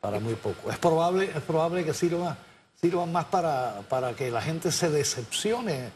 Para 0.00 0.20
muy 0.20 0.35
poco. 0.35 0.70
Es 0.70 0.78
probable, 0.78 1.30
es 1.35 1.42
probable 1.42 1.85
que 1.85 1.94
sirva, 1.94 2.37
sirvan 2.80 3.11
más 3.11 3.24
para, 3.26 3.80
para 3.88 4.14
que 4.14 4.30
la 4.30 4.40
gente 4.42 4.70
se 4.70 4.90
decepcione 4.90 5.90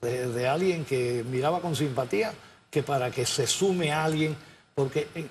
de 0.00 0.48
alguien 0.48 0.84
que 0.84 1.24
miraba 1.26 1.60
con 1.60 1.74
simpatía 1.74 2.32
que 2.74 2.82
para 2.82 3.10
que 3.10 3.24
se 3.24 3.46
sume 3.46 3.92
a 3.92 4.04
alguien, 4.04 4.36
porque 4.74 5.06
eh, 5.14 5.28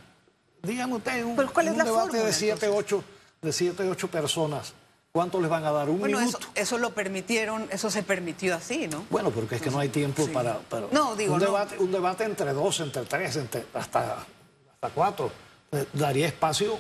díganme 0.62 0.96
ustedes, 0.96 1.26
un, 1.26 1.36
¿cuál 1.36 1.68
es 1.68 1.74
un 1.74 1.84
debate 1.84 2.18
de 2.18 2.32
siete, 2.32 2.70
ocho, 2.70 3.04
de 3.42 3.52
siete, 3.52 3.84
ocho 3.90 4.08
personas, 4.08 4.74
¿cuánto 5.12 5.42
les 5.42 5.50
van 5.50 5.66
a 5.66 5.72
dar? 5.74 5.90
¿Un 5.90 6.00
bueno, 6.00 6.22
Eso, 6.22 6.40
eso, 6.56 6.78
lo 6.78 6.92
permitieron, 6.92 7.68
eso 7.70 7.92
se 7.92 8.02
permitió 8.02 8.56
así, 8.56 8.88
¿no? 8.88 9.06
Bueno, 9.10 9.30
porque 9.30 9.56
es 9.56 9.62
que 9.62 9.70
no 9.70 9.80
hay 9.80 9.90
tiempo 9.90 10.26
para, 10.28 10.58
No, 10.94 11.18
digo, 11.18 11.34
un, 11.34 11.42
Debate, 11.42 11.78
un 11.80 11.92
debate 11.92 12.24
entre 12.24 12.54
dos, 12.54 12.80
entre 12.80 13.04
tres, 13.04 13.36
entre, 13.36 13.66
hasta, 13.74 14.26
hasta 14.72 14.90
cuatro, 14.96 15.30
daría 15.92 16.28
espacio 16.28 16.80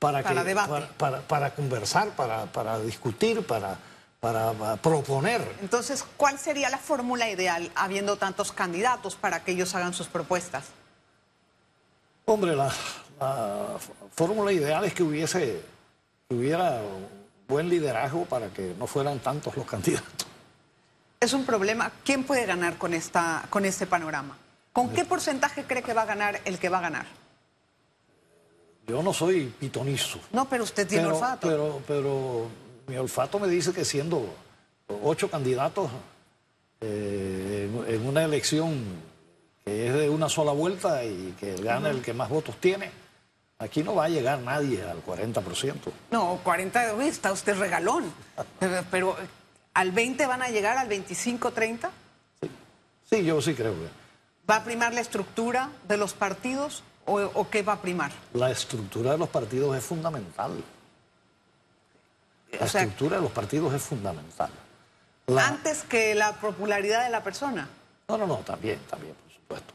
para, 0.00 0.22
para, 0.22 0.44
que, 0.44 0.54
para, 0.98 1.20
para, 1.20 1.54
conversar, 1.54 2.08
para, 2.16 2.46
para 2.46 2.80
discutir, 2.80 3.46
para 3.46 3.78
para 4.20 4.76
proponer. 4.76 5.40
Entonces, 5.62 6.04
¿cuál 6.16 6.38
sería 6.38 6.68
la 6.68 6.76
fórmula 6.78 7.30
ideal 7.30 7.70
habiendo 7.74 8.16
tantos 8.16 8.52
candidatos 8.52 9.16
para 9.16 9.42
que 9.42 9.52
ellos 9.52 9.74
hagan 9.74 9.94
sus 9.94 10.08
propuestas? 10.08 10.66
Hombre, 12.26 12.54
la, 12.54 12.70
fórmula 14.14 14.52
ideal 14.52 14.84
es 14.84 14.94
que 14.94 15.02
hubiese 15.02 15.62
hubiera 16.28 16.80
buen 17.48 17.68
liderazgo 17.68 18.24
para 18.24 18.48
que 18.48 18.74
no 18.78 18.86
fueran 18.86 19.18
tantos 19.18 19.56
los 19.56 19.66
candidatos. 19.66 20.26
Es 21.18 21.32
un 21.32 21.44
problema. 21.44 21.90
¿Quién 22.04 22.24
puede 22.24 22.46
ganar 22.46 22.78
con 22.78 22.94
esta 22.94 23.44
con 23.50 23.64
este 23.64 23.86
panorama? 23.86 24.38
¿Con 24.72 24.90
qué 24.90 25.04
porcentaje 25.04 25.64
cree 25.64 25.82
que 25.82 25.92
va 25.92 26.02
a 26.02 26.06
ganar 26.06 26.40
el 26.44 26.58
que 26.58 26.68
va 26.68 26.78
a 26.78 26.82
ganar? 26.82 27.06
Yo 28.90 29.04
no 29.04 29.12
soy 29.12 29.54
pitonizo. 29.58 30.18
No, 30.32 30.48
pero 30.48 30.64
usted 30.64 30.86
tiene 30.86 31.06
olfato. 31.06 31.46
Pero, 31.46 31.80
pero 31.86 32.48
mi 32.88 32.96
olfato 32.96 33.38
me 33.38 33.46
dice 33.46 33.72
que 33.72 33.84
siendo 33.84 34.34
ocho 35.04 35.30
candidatos 35.30 35.88
eh, 36.80 37.70
en, 37.86 38.06
una 38.06 38.24
elección 38.24 38.82
que 39.64 39.86
es 39.86 39.94
de 39.94 40.10
una 40.10 40.28
sola 40.28 40.50
vuelta 40.50 41.04
y 41.04 41.36
que 41.38 41.54
gana 41.56 41.90
el 41.90 42.02
que 42.02 42.12
más 42.12 42.28
votos 42.28 42.56
tiene, 42.56 42.90
aquí 43.60 43.84
no 43.84 43.94
va 43.94 44.06
a 44.06 44.08
llegar 44.08 44.40
nadie 44.40 44.82
al 44.82 45.04
40%. 45.04 45.74
No, 46.10 46.40
40, 46.42 47.00
está 47.04 47.30
usted 47.30 47.56
regalón. 47.56 48.12
Pero, 48.90 49.16
¿al 49.72 49.92
20 49.92 50.26
van 50.26 50.42
a 50.42 50.48
llegar 50.48 50.78
al 50.78 50.88
25, 50.88 51.52
30? 51.52 51.90
Sí, 53.08 53.24
yo 53.24 53.40
sí 53.40 53.54
creo 53.54 53.72
que. 53.74 53.88
¿Va 54.50 54.56
a 54.56 54.64
primar 54.64 54.92
la 54.94 55.00
estructura 55.00 55.70
de 55.86 55.96
los 55.96 56.12
partidos 56.12 56.82
o, 57.10 57.40
o 57.40 57.50
qué 57.50 57.62
va 57.62 57.74
a 57.74 57.80
primar? 57.80 58.12
La 58.34 58.50
estructura 58.50 59.12
de 59.12 59.18
los 59.18 59.28
partidos 59.28 59.76
es 59.76 59.84
fundamental. 59.84 60.52
La 62.52 62.66
estructura 62.66 63.16
de 63.16 63.22
los 63.22 63.32
partidos 63.32 63.74
es 63.74 63.82
fundamental. 63.82 64.50
Antes 65.38 65.82
que 65.82 66.14
la 66.14 66.32
popularidad 66.32 67.04
de 67.04 67.10
la 67.10 67.22
persona. 67.22 67.68
No, 68.08 68.18
no, 68.18 68.26
no, 68.26 68.36
también, 68.38 68.80
también, 68.88 69.14
por 69.14 69.32
supuesto. 69.32 69.74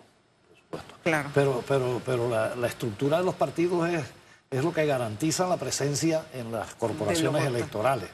Por 0.49 0.57
supuesto. 0.57 0.95
Claro. 1.03 1.29
Pero, 1.33 1.63
pero, 1.67 2.01
pero 2.05 2.55
la, 2.55 2.67
estructura 2.67 3.19
de 3.19 3.23
los 3.23 3.35
partidos 3.35 3.87
es, 3.89 4.05
es 4.51 4.63
lo 4.63 4.73
que 4.73 4.85
garantiza 4.85 5.47
la 5.47 5.57
presencia 5.57 6.25
en 6.33 6.51
las 6.51 6.75
corporaciones 6.75 7.45
electorales. 7.45 8.09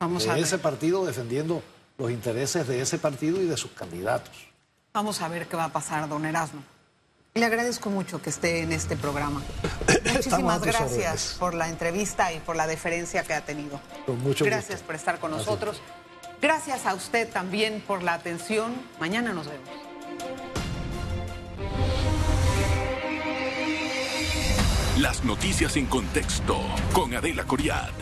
Vamos 0.00 0.24
de 0.24 0.30
a 0.30 0.38
ese 0.38 0.58
partido 0.58 1.06
defendiendo 1.06 1.62
los 1.96 2.10
intereses 2.10 2.66
de 2.66 2.82
ese 2.82 2.98
partido 2.98 3.40
y 3.40 3.46
de 3.46 3.56
sus 3.56 3.70
candidatos. 3.70 4.34
Vamos 4.92 5.20
a 5.22 5.28
ver 5.28 5.46
qué 5.46 5.56
va 5.56 5.64
a 5.64 5.72
pasar, 5.72 6.08
don 6.08 6.24
Erasmo. 6.24 6.62
Le 7.36 7.44
agradezco 7.44 7.90
mucho 7.90 8.22
que 8.22 8.30
esté 8.30 8.62
en 8.62 8.72
este 8.72 8.96
programa. 8.96 9.42
Muchísimas 10.14 10.62
gracias 10.62 11.36
por 11.38 11.52
la 11.52 11.68
entrevista 11.68 12.32
y 12.32 12.40
por 12.40 12.56
la 12.56 12.66
deferencia 12.66 13.24
que 13.24 13.34
ha 13.34 13.44
tenido. 13.44 13.78
Con 14.06 14.22
mucho 14.22 14.44
gracias 14.46 14.80
por 14.80 14.94
estar 14.94 15.20
con 15.20 15.32
nosotros. 15.32 15.82
Gracias 16.40 16.86
a 16.86 16.94
usted 16.94 17.28
también 17.28 17.82
por 17.86 18.02
la 18.02 18.14
atención. 18.14 18.74
Mañana 18.98 19.34
nos 19.34 19.48
vemos. 19.48 19.68
Las 24.98 25.22
noticias 25.24 25.76
en 25.76 25.84
contexto 25.86 26.58
con 26.94 27.14
Adela 27.14 27.44
Coriad. 27.44 27.92